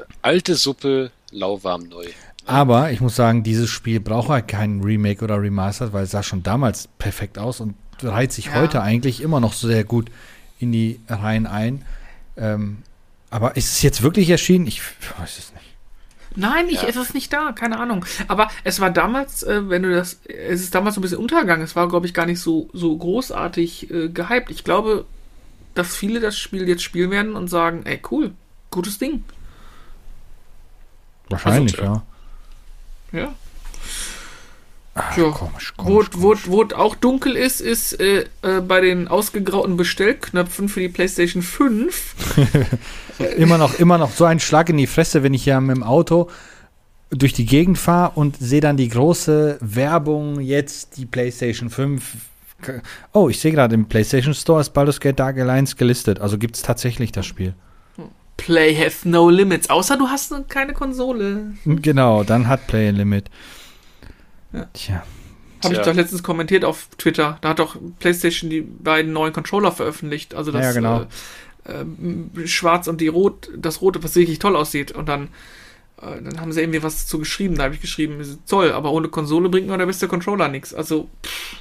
[0.02, 2.06] äh, alte Suppe, lauwarm neu.
[2.46, 6.22] Aber ich muss sagen, dieses Spiel braucht halt keinen Remake oder Remastered, weil es sah
[6.24, 8.54] schon damals perfekt aus und reiht sich Ja.
[8.54, 10.10] heute eigentlich immer noch sehr gut
[10.58, 11.84] in die Reihen ein.
[12.36, 12.78] Ähm,
[13.30, 14.66] aber ist es jetzt wirklich erschienen?
[14.66, 14.80] Ich
[15.18, 15.66] weiß es nicht.
[16.36, 16.88] Nein, ich, Ja.
[16.88, 18.04] es ist nicht da, keine Ahnung.
[18.28, 21.64] Aber es war damals, äh, wenn du das, es ist damals so ein bisschen untergegangen.
[21.64, 24.50] Es war, glaube ich, gar nicht so, so großartig äh, gehypt.
[24.50, 25.04] Ich glaube,
[25.74, 28.32] dass viele das Spiel jetzt spielen werden und sagen, ey, cool,
[28.70, 29.24] gutes Ding.
[31.28, 32.02] Wahrscheinlich, Also,
[33.12, 33.20] ja.
[33.20, 33.34] Ja.
[34.94, 35.30] Ach, Ja.
[35.30, 36.48] komisch, Wo, komisch, wo, komisch.
[36.48, 42.14] wo auch dunkel ist, ist äh, äh, bei den ausgegrauten Bestellknöpfen für die PlayStation 5.
[43.38, 45.82] Immer noch, immer noch so ein Schlag in die Fresse, wenn ich ja mit dem
[45.82, 46.28] Auto
[47.10, 52.02] durch die Gegend fahre und sehe dann die große Werbung, jetzt die PlayStation 5.
[53.12, 56.20] Oh, ich sehe gerade im PlayStation Store ist Baldur's Gate Dark Alliance gelistet.
[56.20, 57.54] Also gibt es tatsächlich das Spiel.
[58.38, 59.68] Play hath no limits.
[59.70, 61.52] Außer du hast eine- keine Konsole.
[61.64, 63.28] Genau, dann hat Play a Limit.
[64.52, 64.66] Ja.
[64.72, 65.02] Tja.
[65.64, 67.38] Habe ich doch letztens kommentiert auf Twitter.
[67.40, 70.34] Da hat doch PlayStation die beiden neuen Controller veröffentlicht.
[70.34, 71.02] Also das Ja, genau.
[71.02, 71.06] äh,
[71.80, 74.92] ähm, Schwarz und die Rot, das Rote, was wirklich toll aussieht.
[74.92, 75.28] Und dann,
[76.00, 77.56] äh, dann haben sie irgendwie was dazu geschrieben.
[77.56, 80.74] Da habe ich geschrieben, ist toll, aber ohne Konsole bringt nur der beste Controller nichts.
[80.74, 81.56] Also, pff,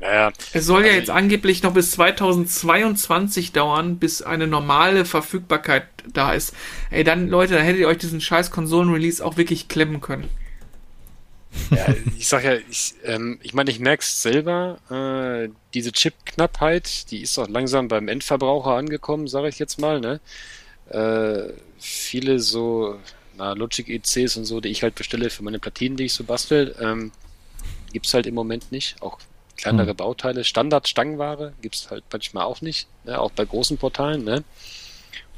[0.00, 5.86] Naja, Es soll ja Also jetzt angeblich noch bis 2022 dauern, bis eine normale Verfügbarkeit
[6.12, 6.54] da ist.
[6.90, 10.28] Ey, dann, Leute, da hättet ihr euch diesen scheiß Konsolen-Release auch wirklich klemmen können.
[11.70, 17.20] Ja, ich sag ja, ich, ähm, ich meine, ich merk's selber, äh, diese Chip-Knappheit, die
[17.22, 20.20] ist auch langsam beim Endverbraucher angekommen, sage ich jetzt mal, ne?
[20.88, 22.98] Äh, viele so,
[23.36, 26.24] na, Logic ECs und so, die ich halt bestelle für meine Platinen, die ich so
[26.24, 27.12] bastel, ähm,
[27.92, 29.00] gibt's halt im Moment nicht.
[29.00, 29.18] Auch
[29.56, 29.96] kleinere Hm.
[29.96, 33.18] Bauteile, Standard-Stangenware gibt's halt manchmal auch nicht, ne?
[33.18, 34.44] Auch bei großen Portalen, ne?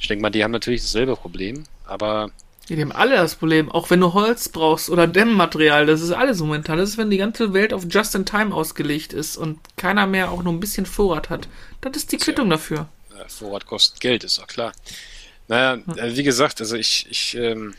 [0.01, 2.31] Ich denke mal, die haben natürlich dasselbe Problem, aber
[2.77, 3.71] die haben alle das Problem.
[3.71, 6.79] Auch wenn du Holz brauchst oder Dämmmaterial, das ist alles momentan.
[6.79, 10.53] Das ist, wenn die ganze Welt auf Just-in-Time ausgelegt ist und keiner mehr auch nur
[10.53, 11.49] ein bisschen Vorrat hat.
[11.81, 12.89] Das ist die Quittung dafür.
[13.17, 14.73] Ja, Vorrat kostet Geld, ist auch klar.
[15.49, 17.75] Naja, äh, wie gesagt, also ich, ich, ähm,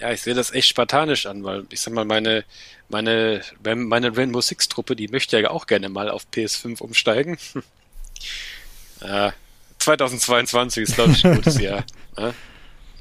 [0.00, 2.44] ja, ich sehe das echt spartanisch an, weil ich sag mal, meine,
[2.88, 7.38] meine, meine Rainbow Six Truppe, die möchte ja auch gerne mal auf PS5 umsteigen.
[9.00, 9.32] ja,
[9.78, 11.84] 2022 ist, glaube ich, ein gutes Jahr.
[12.18, 12.34] Ja,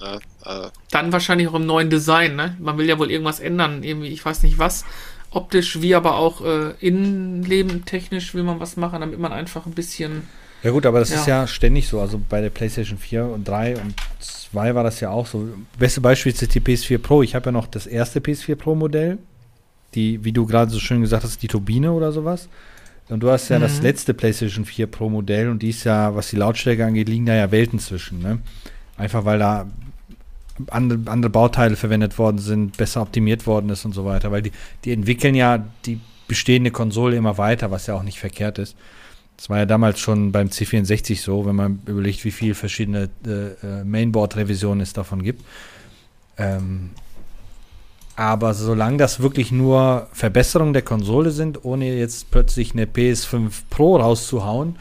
[0.03, 2.57] ja, also, Dann wahrscheinlich auch im neuen Design, ne?
[2.59, 4.85] Man will ja wohl irgendwas ändern, irgendwie, ich weiß nicht was.
[5.31, 10.23] Optisch wie aber auch äh, innenlebentechnisch will man was machen, damit man einfach ein bisschen.
[10.61, 11.15] Ja gut, aber das Ja.
[11.19, 11.99] ist ja ständig so.
[11.99, 15.47] Also bei der PlayStation 4 und 3 und 2 war das ja auch so.
[15.77, 17.21] Beste Beispiel ist die PS4 Pro.
[17.23, 19.17] Ich habe ja noch das erste PS4 Pro Modell.
[19.95, 22.47] Die, wie du gerade so schön gesagt hast, die Turbine oder sowas.
[23.09, 23.83] Und du hast ja das Mhm.
[23.83, 27.35] letzte PlayStation 4 Pro Modell und die ist ja, was die Lautstärke angeht, liegen da
[27.35, 28.19] ja Welten zwischen.
[28.19, 28.39] Ne?
[28.97, 29.67] Einfach weil da
[30.69, 34.31] andere, andere Bauteile verwendet worden sind, besser optimiert worden ist und so weiter.
[34.31, 34.51] Weil die,
[34.85, 38.75] die entwickeln ja die bestehende Konsole immer weiter, was ja auch nicht verkehrt ist.
[39.37, 43.31] Das war ja damals schon beim C64 so, wenn man überlegt, wie viele verschiedene äh,
[43.31, 45.43] äh, Mainboard-Revisionen es davon gibt.
[46.37, 46.91] Ähm,
[48.15, 53.97] aber solange das wirklich nur Verbesserungen der Konsole sind, ohne jetzt plötzlich eine PS5 Pro
[53.97, 54.75] rauszuhauen,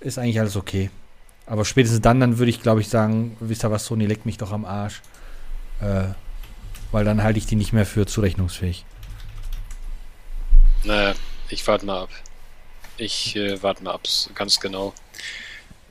[0.00, 0.90] ist eigentlich alles okay.
[1.46, 4.36] Aber spätestens dann, dann würde ich, glaube ich, sagen, wisst ihr was, Sony leckt mich
[4.36, 5.00] doch am Arsch.
[5.80, 6.08] Äh,
[6.92, 8.84] weil dann halte ich die nicht mehr für zurechnungsfähig.
[10.84, 11.14] naja,
[11.48, 12.10] ich warte mal ab.
[12.96, 14.02] Ich äh, warte mal ab,
[14.34, 14.94] ganz genau.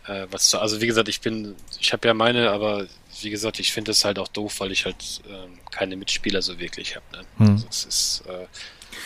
[0.07, 2.87] Äh, was, also wie gesagt, ich bin, ich habe ja meine, aber
[3.21, 6.59] wie gesagt, ich finde es halt auch doof, weil ich halt ähm, keine Mitspieler so
[6.59, 7.05] wirklich habe.
[7.11, 7.25] Ne?
[7.37, 7.53] Hm.
[7.53, 8.47] Also es ist, äh,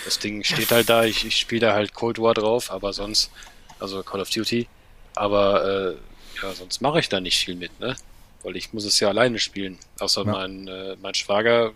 [0.05, 3.31] das Ding steht halt da, ich, ich spiele da halt Cold War drauf, aber sonst,
[3.79, 4.67] also Call of Duty,
[5.15, 5.95] aber äh,
[6.41, 7.95] ja, sonst mache ich da nicht viel mit, ne?
[8.43, 9.77] Weil ich muss es ja alleine spielen.
[9.99, 10.31] Außer Ja.
[10.31, 11.73] mein, äh, mein Schwager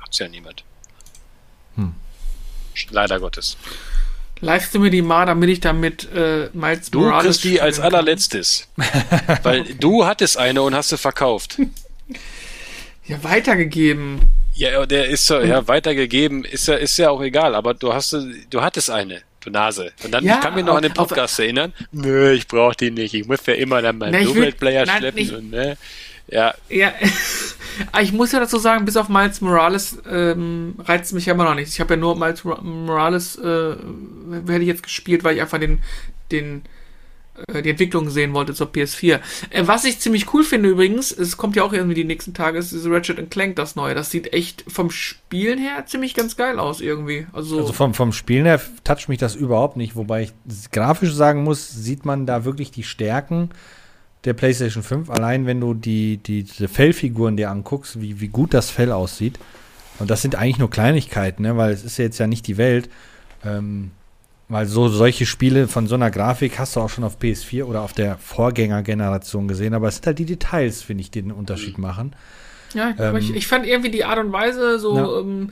[0.00, 0.64] hat's ja niemand.
[1.76, 1.94] Hm.
[2.90, 3.56] Leider Gottes.
[4.40, 8.68] Leiste mir die mal, damit ich damit äh, Miles Du Morales kriegst die als allerletztes.
[9.42, 11.58] Weil du hattest eine und hast sie verkauft.
[13.06, 14.20] Ja, weitergegeben.
[14.54, 18.16] Ja, der ist ja, ja weitergegeben, ist ja, ist ja auch egal, aber du hast,
[18.48, 19.92] du hattest eine, du Nase.
[20.02, 21.72] Und dann, Ja, ich kann mich noch an den auf- Podcast erinnern.
[21.92, 23.14] Nö, ich brauch die nicht.
[23.14, 25.76] Ich muss ja immer dann meinen nein, schleppen nicht- und, ne.
[26.26, 26.92] Ja, Ja,
[27.92, 31.44] aber ich muss ja dazu sagen, bis auf Miles Morales ähm, reizt mich ja immer
[31.44, 31.68] noch nicht.
[31.68, 33.74] Ich habe ja nur Miles Mor- Morales, äh,
[34.46, 35.80] hätte ich jetzt gespielt, weil ich einfach den,
[36.32, 36.62] den,
[37.62, 39.20] die Entwicklung sehen wollte zur PS4.
[39.50, 42.58] Äh, was ich ziemlich cool finde übrigens, es kommt ja auch irgendwie die nächsten Tage,
[42.58, 43.94] ist dieses Ratchet Clank, das neue.
[43.94, 47.26] Das sieht echt vom Spielen her ziemlich ganz geil aus irgendwie.
[47.32, 50.32] Also, Also vom, vom Spielen her toucht mich das überhaupt nicht, wobei ich
[50.70, 53.50] grafisch sagen muss, sieht man da wirklich die Stärken
[54.24, 55.10] der PlayStation 5.
[55.10, 59.38] Allein wenn du die, die, diese Fellfiguren dir anguckst, wie, wie gut das Fell aussieht.
[59.98, 61.56] Und das sind eigentlich nur Kleinigkeiten, ne?
[61.56, 62.88] weil es ist ja jetzt ja nicht die Welt.
[63.44, 63.90] Ähm,
[64.48, 67.80] weil so solche Spiele von so einer Grafik hast du auch schon auf PS4 oder
[67.82, 69.74] auf der Vorgängergeneration gesehen.
[69.74, 72.14] Aber es sind halt die Details, finde ich, die den Unterschied machen.
[72.74, 75.20] ja, aber ähm, ich, ich fand irgendwie die Art und Weise so, Ja.
[75.20, 75.50] ähm,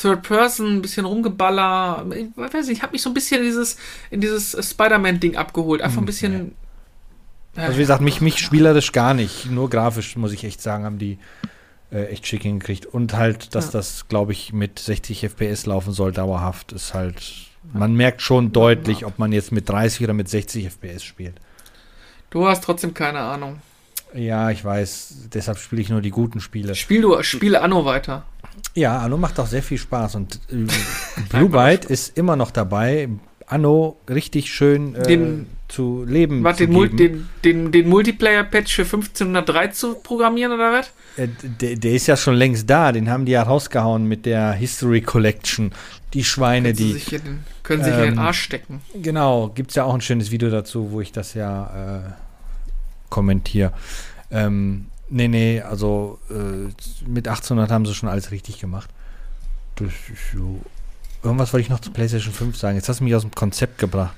[0.00, 2.06] Third Person, ein bisschen rumgeballer.
[2.14, 3.76] Ich weiß nicht, ich habe mich so ein bisschen in dieses,
[4.10, 5.82] in dieses Spider-Man-Ding abgeholt.
[5.82, 6.52] Einfach ein bisschen.
[7.56, 9.50] Also wie gesagt, mich, mich spielerisch gar nicht.
[9.50, 11.18] Nur grafisch, muss ich echt sagen, haben die
[11.90, 12.86] äh, echt schick hingekriegt.
[12.86, 13.70] Und halt, dass Ja.
[13.72, 17.47] das, glaube ich, mit 60 FPS laufen soll, dauerhaft, ist halt.
[17.72, 21.34] Man merkt schon deutlich, ob man jetzt mit 30 oder mit 60 FPS spielt.
[22.30, 23.60] Du hast trotzdem keine Ahnung.
[24.14, 26.74] Ja, ich weiß, deshalb spiele ich nur die guten Spiele.
[26.74, 28.24] Spiel du, spiele Anno weiter.
[28.74, 30.66] Ja, Anno macht auch sehr viel Spaß und äh,
[31.28, 33.08] Blue Byte ist immer noch dabei,
[33.48, 37.28] Anno richtig schön äh, Den- zu leben Was, zu den, geben.
[37.42, 40.90] den, den, den Multiplayer-Patch für 1503 zu programmieren oder was?
[41.18, 41.28] Äh,
[41.60, 45.02] der, der ist ja schon längst da, den haben die ja rausgehauen mit der History
[45.02, 45.72] Collection.
[46.14, 46.92] Die Schweine, Können die.
[46.94, 48.80] sich, den, können sich in den Ähm, Arsch stecken.
[48.94, 52.12] Genau, gibt es ja auch ein schönes Video dazu, wo ich das ja äh,
[53.10, 53.72] kommentiere.
[54.30, 56.34] Ähm, nee, nee, also äh,
[57.06, 58.88] mit 1800 haben sie schon alles richtig gemacht.
[59.76, 60.60] Das ist so.
[61.22, 62.76] Irgendwas wollte ich noch zu PlayStation 5 sagen.
[62.76, 64.14] Jetzt hast du mich aus dem Konzept gebracht.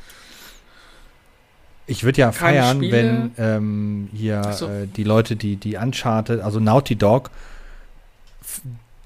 [1.86, 2.92] Ich würde ja Keine feiern, Spiele?
[2.92, 4.68] wenn ähm, hier so.
[4.68, 7.30] äh, die Leute, die, die Uncharted, also Naughty Dog,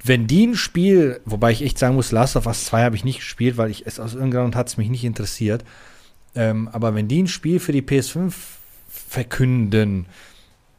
[0.03, 3.05] wenn die ein Spiel, wobei ich echt sagen muss, Last of Us 2 habe ich
[3.05, 5.64] nicht gespielt, weil ich es aus irgendeinem Grund hat es mich nicht interessiert.
[6.34, 8.34] Ähm, aber wenn die ein Spiel für die PS5
[8.88, 10.07] verkünden,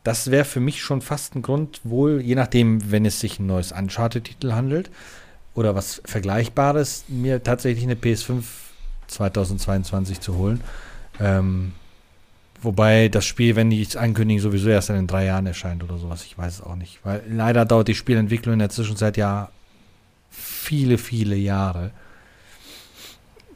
[0.04, 3.48] das wäre für mich schon fast ein Grund, wohl, je nachdem, wenn es sich ein
[3.48, 4.92] neues Uncharted-Titel handelt
[5.56, 8.44] oder was Vergleichbares, mir tatsächlich eine PS5
[9.08, 10.62] 2022 zu holen.
[11.20, 11.72] Ähm,
[12.62, 16.24] wobei das Spiel, wenn die es ankündigen, sowieso erst in drei Jahren erscheint oder sowas.
[16.26, 17.00] Ich weiß es auch nicht.
[17.04, 19.50] Weil leider dauert die Spielentwicklung in der Zwischenzeit ja
[20.30, 21.92] viele, viele Jahre.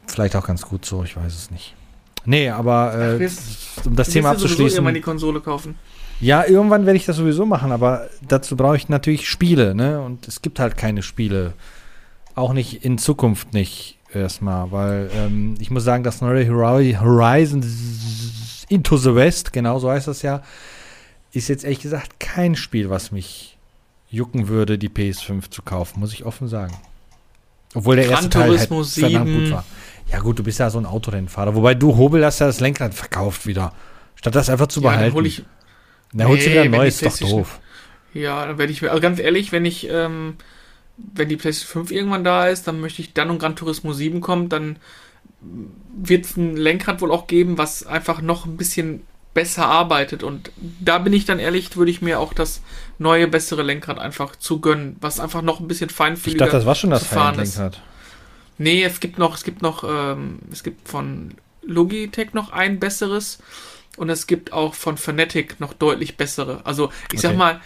[0.06, 1.74] Vielleicht auch ganz gut so, ich weiß es nicht.
[2.24, 4.76] Nee, aber äh, Ach, wirst- um das Thema abzuschließen.
[4.76, 5.76] irgendwann die Konsole kaufen.
[6.20, 10.02] Ja, irgendwann werde ich das sowieso machen, aber dazu brauche ich natürlich Spiele, ne?
[10.02, 11.54] Und es gibt halt keine Spiele.
[12.40, 17.62] Auch nicht in Zukunft nicht erstmal, weil ähm, ich muss sagen, das neue Hori- Horizon
[18.68, 20.42] Into the West, genau so heißt das ja,
[21.32, 23.56] ist jetzt ehrlich gesagt kein Spiel, was mich
[24.08, 26.74] jucken würde, die PS5 zu kaufen, muss ich offen sagen.
[27.74, 29.24] Obwohl der erste Teil halt verdammt 7.
[29.34, 29.64] gut war.
[30.10, 32.94] Ja gut, du bist ja so ein Autorennfahrer, wobei du Hobel hast ja das Lenkrad
[32.94, 33.72] verkauft wieder.
[34.16, 35.14] Statt das einfach zu Ja, dann behalten.
[35.16, 35.44] hol ich,
[36.12, 37.60] Na, holst du Nee, wieder ein neues, ist doch doof.
[38.12, 40.34] Ja, dann werde ich mir, also ganz ehrlich, wenn ich, ähm,
[41.14, 44.20] wenn die PlayStation 5 irgendwann da ist, dann möchte ich dann und Gran Turismo 7
[44.20, 44.78] kommt, dann
[45.40, 50.22] wird es ein Lenkrad wohl auch geben, was einfach noch ein bisschen besser arbeitet.
[50.22, 52.62] Und da bin ich dann ehrlich, würde ich mir auch das
[52.98, 55.90] neue, bessere Lenkrad einfach zu gönnen, was einfach noch ein bisschen
[56.24, 57.62] Ich feinfühliger dachte, das war schon das.
[57.62, 57.82] Lenkrad.
[58.58, 63.38] Nee, es gibt noch, es gibt noch, ähm, es gibt von Logitech noch ein besseres
[63.96, 66.60] und es gibt auch von Fnatic noch deutlich bessere.
[66.64, 67.36] Also ich sag Okay.
[67.36, 67.60] mal,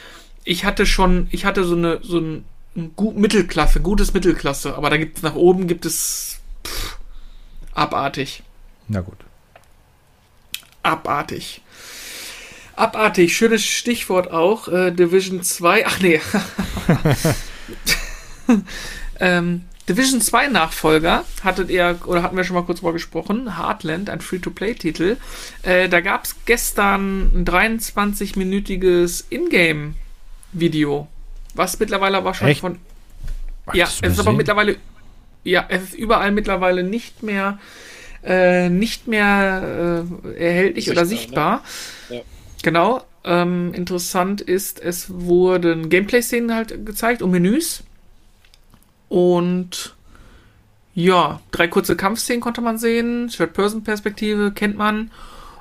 [0.44, 2.44] ich hatte schon, ich hatte so eine, so ein
[2.96, 6.98] gut Mittelklasse, gutes Mittelklasse, aber da gibt es nach oben gibt es pff,
[7.72, 8.42] abartig.
[8.88, 9.18] Na gut.
[10.82, 11.62] Abartig.
[12.76, 14.68] Abartig, schönes Stichwort auch.
[14.68, 15.86] Äh, Division 2.
[15.86, 16.20] Ach nee.
[19.20, 23.56] ähm, Division 2 Nachfolger hattet ihr, oder hatten wir schon mal kurz drüber gesprochen.
[23.56, 25.18] Heartland, ein Free-to-Play-Titel.
[25.62, 31.08] Äh, da gab es gestern ein 23-minütiges Ingame-Video.
[31.54, 32.60] Was mittlerweile aber schon Echt?
[32.60, 32.78] von.
[33.66, 34.76] Hab ja, es ist aber mittlerweile.
[35.44, 37.58] Ja, es ist überall mittlerweile nicht mehr.
[38.22, 41.62] Äh, nicht mehr äh, erhältlich oder Sichtbar,
[42.08, 42.18] sichtbar.
[42.18, 42.22] Ja.
[42.62, 43.04] Genau.
[43.24, 47.82] Ähm, interessant ist, es wurden Gameplay-Szenen halt gezeigt und Menüs.
[49.08, 49.94] Und
[50.94, 53.28] ja, drei kurze Kampfszenen konnte man sehen.
[53.28, 55.10] Third-Person-Perspektive kennt man.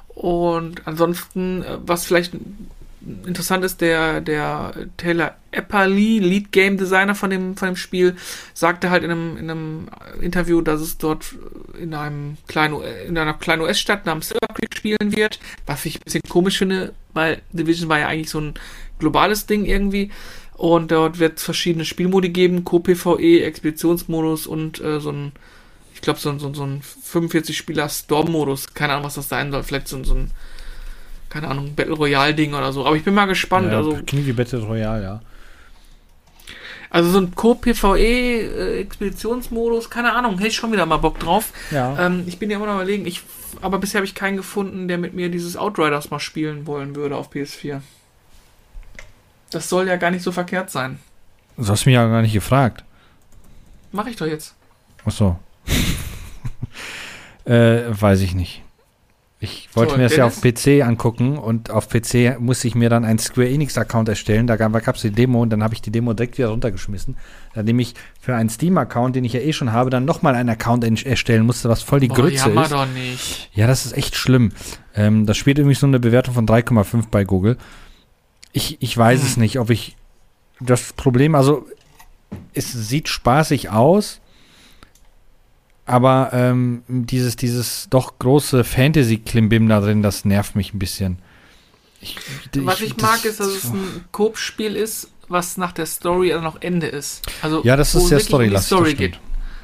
[0.09, 2.33] Und ansonsten, äh, was vielleicht
[3.25, 8.15] interessant ist, der, der Taylor Epperly, Lead Game Designer von dem, von dem Spiel,
[8.53, 9.87] sagte halt in einem, in einem
[10.21, 11.35] Interview, dass es dort
[11.79, 16.03] in einem kleinen, in einer kleinen US-Stadt namens Silver Creek spielen wird, was ich ein
[16.05, 18.53] bisschen komisch finde, weil Division war ja eigentlich so ein
[18.99, 20.11] globales Ding irgendwie.
[20.55, 25.31] Und dort wird es verschiedene Spielmodi geben, Co-PvE, Expeditionsmodus und äh, so ein,
[25.93, 28.73] ich glaube, so, ein- so, ein- so ein 45-Spieler-Storm-Modus.
[28.73, 29.63] Keine Ahnung, was das sein soll.
[29.63, 30.31] Vielleicht so, so ein,
[31.33, 32.85] keine Ahnung, Battle Royale-Ding oder so.
[32.85, 33.71] Aber ich bin mal gespannt.
[33.71, 35.19] Ja, also, klingt wie Battle Royale, ja.
[36.91, 41.51] also so ein Co-PvE-Expeditionsmodus, keine Ahnung, hätte ich schon wieder mal Bock drauf.
[41.71, 42.05] Ja.
[42.05, 43.21] Ähm, ich bin ja immer noch überlegen, ich,
[43.61, 47.15] aber bisher habe ich keinen gefunden, der mit mir dieses Outriders mal spielen wollen würde
[47.15, 47.81] auf PS4.
[49.49, 50.99] Das soll ja gar nicht so verkehrt sein.
[51.57, 52.83] Du hast mich ja gar nicht gefragt.
[53.91, 54.53] Mache ich doch jetzt.
[55.03, 55.39] Ach so.
[57.45, 58.61] äh, weiß ich nicht.
[59.43, 62.89] Ich wollte So, mir das ja auf PC angucken und auf PC musste ich mir
[62.89, 64.47] dann einen Square Enix-Account erstellen.
[64.47, 67.17] Da gab es die Demo und dann habe ich die Demo direkt wieder runtergeschmissen.
[67.53, 70.85] Nachdem ich für einen Steam-Account, den ich ja eh schon habe, dann nochmal einen Account
[70.85, 72.71] en- erstellen musste, was voll die Boah, Grütze ist.
[72.71, 73.49] doch nicht.
[73.53, 74.53] Ja, das ist echt schlimm.
[74.95, 77.57] Ähm, das spielt irgendwie so eine Bewertung von 3,5 bei Google.
[78.53, 79.27] Ich, ich weiß Hm.
[79.27, 79.97] es nicht, ob ich
[80.61, 81.67] das Problem, also
[82.53, 84.21] es sieht spaßig aus,
[85.85, 91.19] aber ähm, dieses, dieses doch große Fantasy-Klimbim da drin, das nervt mich ein bisschen.
[91.99, 92.17] Ich,
[92.55, 96.61] Was ich mag, ist, dass es ein Coop-Spiel ist, was nach der Story also noch
[96.61, 97.21] Ende ist.
[97.41, 98.67] Also, Ja, das ist es sehr storylastig.
[98.67, 99.19] Story das.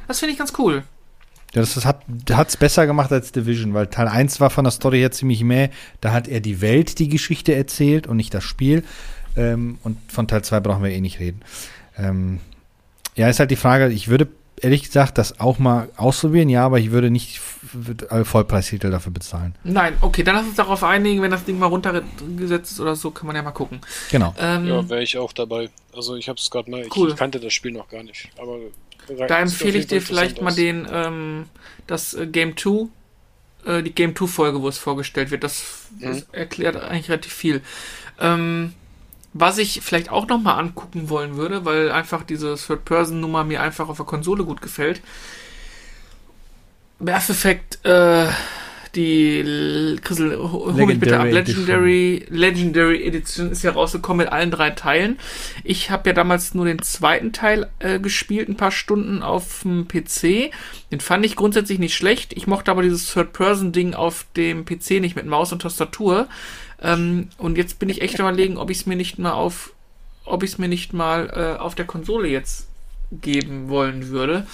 [0.07, 0.83] Das finde ich ganz cool.
[1.53, 2.03] Ja, das, das hat
[2.47, 5.69] es besser gemacht als Division, weil Teil 1 war von der Story her ziemlich mehr.
[5.99, 8.83] Da hat er die Welt die Geschichte erzählt und nicht das Spiel.
[9.35, 11.41] Ähm, und von Teil 2 brauchen wir eh nicht reden.
[11.97, 12.39] Ähm,
[13.15, 14.27] ja, ist halt die Frage, ich würde
[14.61, 17.39] ehrlich gesagt das auch mal ausprobieren, ja, aber ich würde nicht
[18.23, 19.55] Vollpreistitel dafür bezahlen.
[19.63, 23.11] Nein, okay, dann lass uns darauf einigen, wenn das Ding mal runtergesetzt ist oder so,
[23.11, 23.81] kann man ja mal gucken.
[24.11, 24.33] Genau.
[24.39, 25.69] Ähm, Ja, wäre ich auch dabei.
[25.95, 27.09] Also ich habe es gerade mal, ich, Cool.
[27.09, 28.29] ich kannte das Spiel noch gar nicht.
[28.37, 28.57] Aber
[29.27, 31.45] da empfehle ich dir vielleicht mal den, ähm,
[31.87, 32.87] das äh, Game 2
[33.65, 35.43] äh, die Game 2 Folge, wo es vorgestellt wird.
[35.43, 36.23] Das, das Mhm.
[36.31, 37.61] erklärt eigentlich relativ viel.
[38.19, 38.73] Ähm,
[39.33, 43.89] was ich vielleicht auch noch mal angucken wollen würde, weil einfach diese Third-Person-Nummer mir einfach
[43.89, 45.01] auf der Konsole gut gefällt.
[46.99, 48.27] Mass Effect, äh,
[48.95, 51.31] die Chrisel, hol mich bitte ab.
[51.31, 55.19] Legendary Legendary, Legendary Edition ist ja rausgekommen mit allen drei Teilen.
[55.63, 59.87] Ich habe ja damals nur den zweiten Teil äh, gespielt, ein paar Stunden auf dem
[59.87, 60.51] PC.
[60.91, 62.33] Den fand ich grundsätzlich nicht schlecht.
[62.35, 66.27] Ich mochte aber dieses Third-Person-Ding auf dem PC nicht mit Maus und Tastatur.
[66.81, 69.73] Ähm, und jetzt bin ich echt überlegen, ob ich es mir nicht mal auf,
[70.25, 72.67] ob ich es mir nicht mal äh, auf der Konsole jetzt
[73.11, 74.45] geben wollen würde.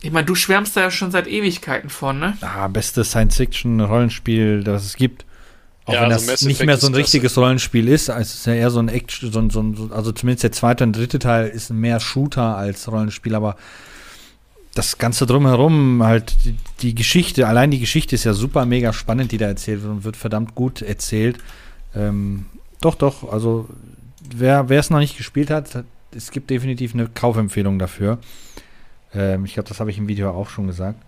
[0.00, 2.36] Ich meine, du schwärmst da ja schon seit Ewigkeiten von, ne?
[2.40, 5.24] Ah, beste Science-Fiction-Rollenspiel, das es gibt.
[5.84, 8.22] Auch Ja, wenn also das Mass nicht Effect mehr so ein richtiges Rollenspiel ist, also
[8.22, 10.52] es ist ja eher so ein Action, so ein, so ein, so- also zumindest der
[10.52, 13.56] zweite und dritte Teil ist mehr Shooter als Rollenspiel, aber
[14.74, 19.32] das Ganze drumherum, halt die, die Geschichte, allein die Geschichte ist ja super mega spannend,
[19.32, 21.38] die da erzählt wird und wird verdammt gut erzählt.
[21.94, 22.46] Ähm,
[22.80, 23.68] doch, doch, also
[24.34, 28.18] wer es noch nicht gespielt hat, es gibt definitiv eine Kaufempfehlung dafür.
[29.14, 30.98] Ähm, ich glaube, das habe ich im Video auch schon gesagt.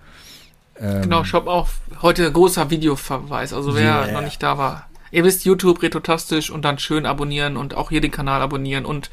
[0.79, 1.69] Ähm, Genau, ich habe auch
[2.03, 3.53] heute großer Videoverweis.
[3.53, 4.13] Also wer Yeah.
[4.13, 4.89] noch nicht da war.
[5.15, 9.11] Ihr wisst, YouTube, Retotastisch und dann schön abonnieren und auch hier den Kanal abonnieren und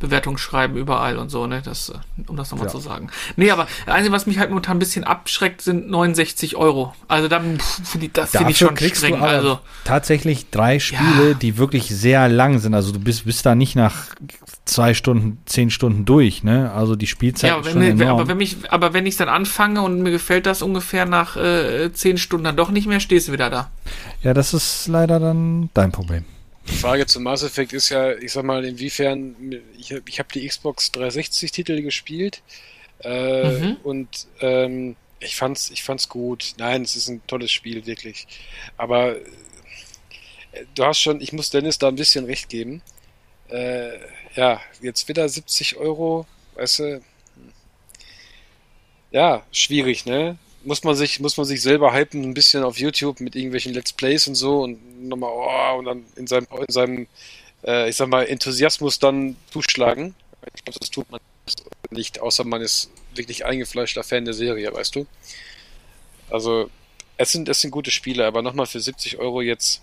[0.00, 1.62] Bewertungen schreiben überall und so, ne?
[1.64, 1.94] Das, äh,
[2.26, 2.72] um das nochmal Ja.
[2.72, 3.10] zu sagen.
[3.36, 6.94] Nee, aber das Einzige, was mich halt momentan ein bisschen abschreckt, sind 69 Euro.
[7.08, 9.20] Also dann finde ich, das finde ich schon kriegst streng.
[9.22, 11.34] Also, tatsächlich drei Spiele, Ja.
[11.34, 12.74] die wirklich sehr lang sind.
[12.74, 14.06] Also du bist, bist da nicht nach
[14.64, 16.72] zwei Stunden, zehn Stunden durch, ne?
[16.72, 18.20] Also die Spielzeit ja, ist schon mir- enorm.
[18.20, 21.92] aber wenn mich, aber wenn ich dann anfange und mir gefällt das ungefähr nach äh,
[21.92, 23.70] 10 Stunden dann doch nicht mehr, stehst du wieder da.
[24.22, 25.41] ja, das ist leider dann
[25.74, 26.24] dein Problem.
[26.68, 29.34] Die Frage zum Mass Effect ist ja, ich sag mal, inwiefern,
[29.78, 32.42] ich, ich habe die Xbox 360-Titel gespielt
[33.02, 33.76] äh, Mhm.
[33.82, 36.54] und ähm, ich fand's, ich fand's gut.
[36.58, 38.26] Nein, es ist ein tolles Spiel, wirklich.
[38.76, 39.20] Aber äh,
[40.74, 42.82] du hast schon, ich muss Dennis da ein bisschen recht geben.
[43.48, 43.98] Äh,
[44.34, 47.02] ja, jetzt wieder 70 Euro, weißt du.
[49.10, 50.38] Ja, schwierig, ne?
[50.64, 53.92] Muss man sich, muss man sich selber hypen, ein bisschen auf YouTube mit irgendwelchen Let's
[53.92, 57.06] Plays und so und nochmal, oh, und dann in seinem, in seinem,
[57.64, 60.14] äh, ich sag mal, Enthusiasmus dann zuschlagen.
[60.54, 61.20] Ich glaube, das tut man
[61.90, 65.06] nicht, außer man ist wirklich eingefleischter Fan der Serie, weißt du?
[66.30, 66.70] Also,
[67.16, 69.82] es sind, es sind gute Spiele, aber nochmal für 70 Euro jetzt,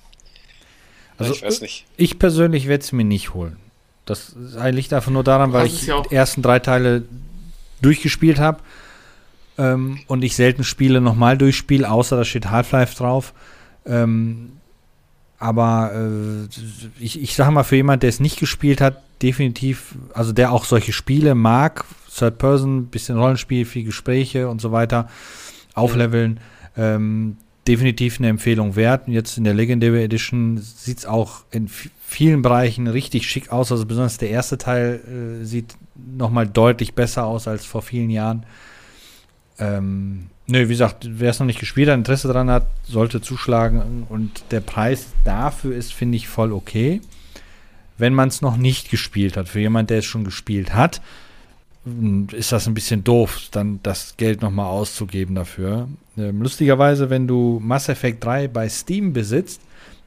[1.17, 1.85] Also ich weiß nicht.
[1.97, 3.57] ich persönlich werde es mir nicht holen.
[4.05, 7.03] Das liegt einfach nur daran, weil ich ja die ersten drei Teile
[7.81, 8.61] durchgespielt habe
[9.59, 13.33] ähm, und ich selten Spiele nochmal durchspiele, außer da steht Half-Life drauf.
[13.85, 14.53] Ähm,
[15.37, 20.31] aber äh, ich, ich sage mal, für jemand, der es nicht gespielt hat, definitiv, also
[20.31, 21.83] der auch solche Spiele mag,
[22.13, 25.09] Third Person, bisschen Rollenspiel, viel Gespräche und so weiter,
[25.73, 26.39] aufleveln,
[26.77, 27.37] ähm,
[27.67, 29.07] definitiv eine Empfehlung wert.
[29.07, 33.71] Und Jetzt in der Legendary Edition sieht es auch in vielen Bereichen richtig schick aus.
[33.71, 35.01] Also besonders der erste Teil
[35.41, 38.45] äh, sieht nochmal deutlich besser aus als vor vielen Jahren.
[39.59, 44.05] Ähm, nö, wie gesagt, wer es noch nicht gespielt hat, Interesse daran hat, sollte zuschlagen.
[44.09, 47.01] Und der Preis dafür ist, finde ich, voll okay.
[47.97, 51.01] Wenn man es noch nicht gespielt hat, für jemand, der es schon gespielt hat,
[51.85, 55.89] m, ist das ein bisschen doof, dann das Geld nochmal auszugeben dafür.
[56.17, 59.59] Ähm, lustigerweise, wenn du Mass Effect 3 bei Steam besitzt,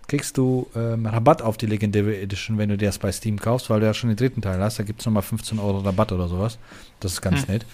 [0.09, 3.71] kriegst du ähm, Rabatt auf die Legendary Edition, wenn du dir das bei Steam kaufst,
[3.71, 4.79] weil du ja schon den dritten Teil hast.
[4.79, 6.59] Da gibt es nochmal 15 Euro Rabatt oder sowas.
[7.01, 7.53] Das ist ganz Hm.
[7.55, 7.67] nett.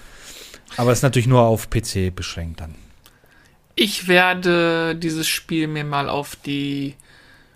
[0.76, 2.74] Aber es ist natürlich nur auf PC beschränkt dann.
[3.74, 6.94] Ich werde dieses Spiel mir mal auf die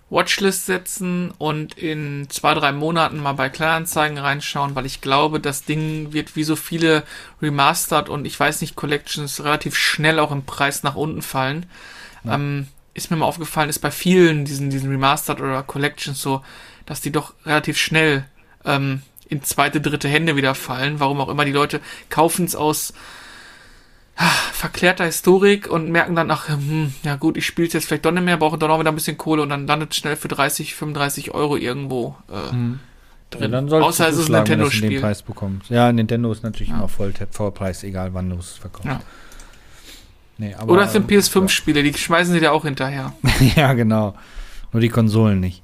[0.09, 5.65] Watchlist setzen und in zwei, drei Monaten mal bei Kleinanzeigen reinschauen, weil ich glaube, das
[5.65, 7.03] Ding wird wie so viele
[7.41, 11.65] Remastered und ich weiß nicht, Collections relativ schnell auch im Preis nach unten fallen.
[12.23, 12.35] Ja.
[12.35, 16.43] Ähm, ist mir mal aufgefallen, ist bei vielen diesen, diesen Remastered oder Collections so,
[16.85, 18.25] dass die doch relativ schnell
[18.65, 19.01] ähm,
[19.33, 20.99] in zweite, dritte Hände wieder fallen.
[20.99, 22.93] Warum auch immer die Leute kaufen es aus
[24.15, 28.11] ah, verklärter Historik und merken dann, ach, hm, ja gut, ich spiele jetzt vielleicht doch
[28.11, 30.27] nicht mehr, brauche doch noch wieder ein bisschen Kohle und dann landet es schnell für
[30.27, 32.51] 30, 35 Euro irgendwo äh,
[33.31, 33.51] drin.
[33.51, 35.01] Ja, dann Außer es ist ein zuschlagen, wenn du es in den Nintendo-Spiel.
[35.01, 35.69] Preis bekommst.
[35.69, 36.77] Ja, Nintendo ist natürlich Ja.
[36.77, 38.85] immer voll Vollpreis, egal wann du es verkaufst.
[38.85, 39.01] Ja.
[40.37, 43.13] Nee, aber, Oder es sind ähm, PS5-Spiele, die schmeißen sie dir auch hinterher.
[43.55, 44.15] ja, genau.
[44.71, 45.62] Nur die Konsolen nicht.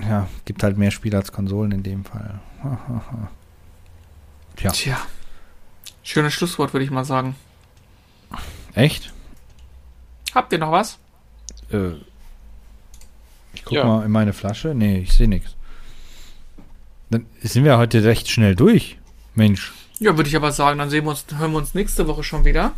[0.00, 2.38] Ja, gibt halt mehr Spiele als Konsolen in dem Fall.
[4.56, 4.70] Tja.
[4.70, 4.98] Tja.
[6.02, 7.34] Schönes Schlusswort, würde ich mal sagen.
[8.74, 9.12] Echt?
[10.34, 10.98] Habt ihr noch was?
[11.72, 11.92] Äh,
[13.52, 13.84] ich guck Ja.
[13.84, 14.74] mal in meine Flasche.
[14.74, 15.56] Nee, ich sehe nichts.
[17.10, 18.98] Dann sind wir heute recht schnell durch.
[19.34, 19.72] Mensch.
[19.98, 22.44] Ja, würde ich aber sagen, dann sehen wir uns, hören wir uns nächste Woche schon
[22.44, 22.72] wieder.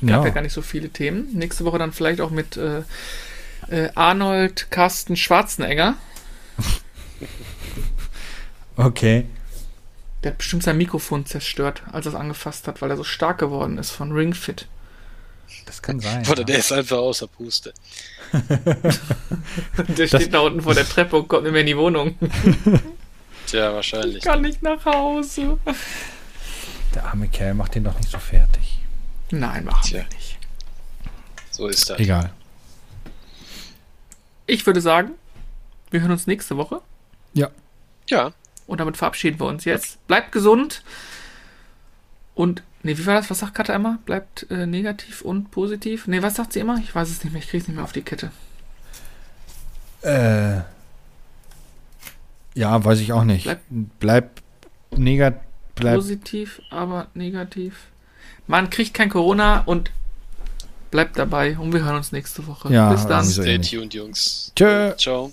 [0.00, 0.24] Gab ja.
[0.24, 0.30] Ja.
[0.30, 1.28] gar nicht so viele Themen.
[1.34, 2.82] Nächste Woche dann vielleicht auch mit äh,
[3.68, 5.94] äh, Arnold Carsten Schwarzenegger.
[8.76, 9.26] Okay.
[10.22, 13.38] Der hat bestimmt sein Mikrofon zerstört, als er es angefasst hat, weil er so stark
[13.38, 14.68] geworden ist von Ring Fit.
[15.66, 16.26] Das kann sein.
[16.28, 16.44] Oder ja.
[16.44, 17.74] der ist einfach außer Puste.
[19.96, 22.16] Der steht da unten vor der Treppe und kommt nicht mehr in die Wohnung.
[23.46, 24.18] Tja, wahrscheinlich.
[24.18, 25.58] Ich kann nicht nach Hause.
[26.94, 28.78] Der arme Kerl macht den doch nicht so fertig.
[29.30, 29.98] Nein, machen Tja.
[29.98, 30.38] wir nicht.
[31.50, 31.98] So ist das.
[31.98, 32.32] Egal.
[34.46, 35.12] Ich würde sagen,
[35.90, 36.80] wir hören uns nächste Woche.
[37.34, 37.48] Ja.
[38.08, 38.32] Ja,
[38.66, 40.04] Und damit verabschieden wir uns jetzt.
[40.06, 40.82] Bleibt gesund.
[42.34, 43.30] Und, nee, wie war das?
[43.30, 43.98] Was sagt Katja immer?
[44.04, 46.06] Bleibt äh, negativ und positiv?
[46.06, 46.78] Nee, was sagt sie immer?
[46.78, 47.42] Ich weiß es nicht mehr.
[47.42, 48.30] Ich kriege es nicht mehr auf die Kette.
[50.02, 50.60] Äh.
[52.54, 53.44] Ja, weiß ich auch nicht.
[53.44, 53.60] Bleib-
[54.00, 54.30] Bleib,
[54.96, 55.40] negat,
[55.76, 55.94] bleib.
[55.96, 57.74] Positiv, aber negativ.
[58.46, 59.90] Man kriegt kein Corona und
[60.90, 61.56] bleibt dabei.
[61.58, 62.72] Und wir hören uns nächste Woche.
[62.72, 63.24] Ja, Bis dann.
[63.24, 64.52] stay tuned, Jungs.
[64.56, 64.94] Tschö.
[64.96, 65.32] Ciao.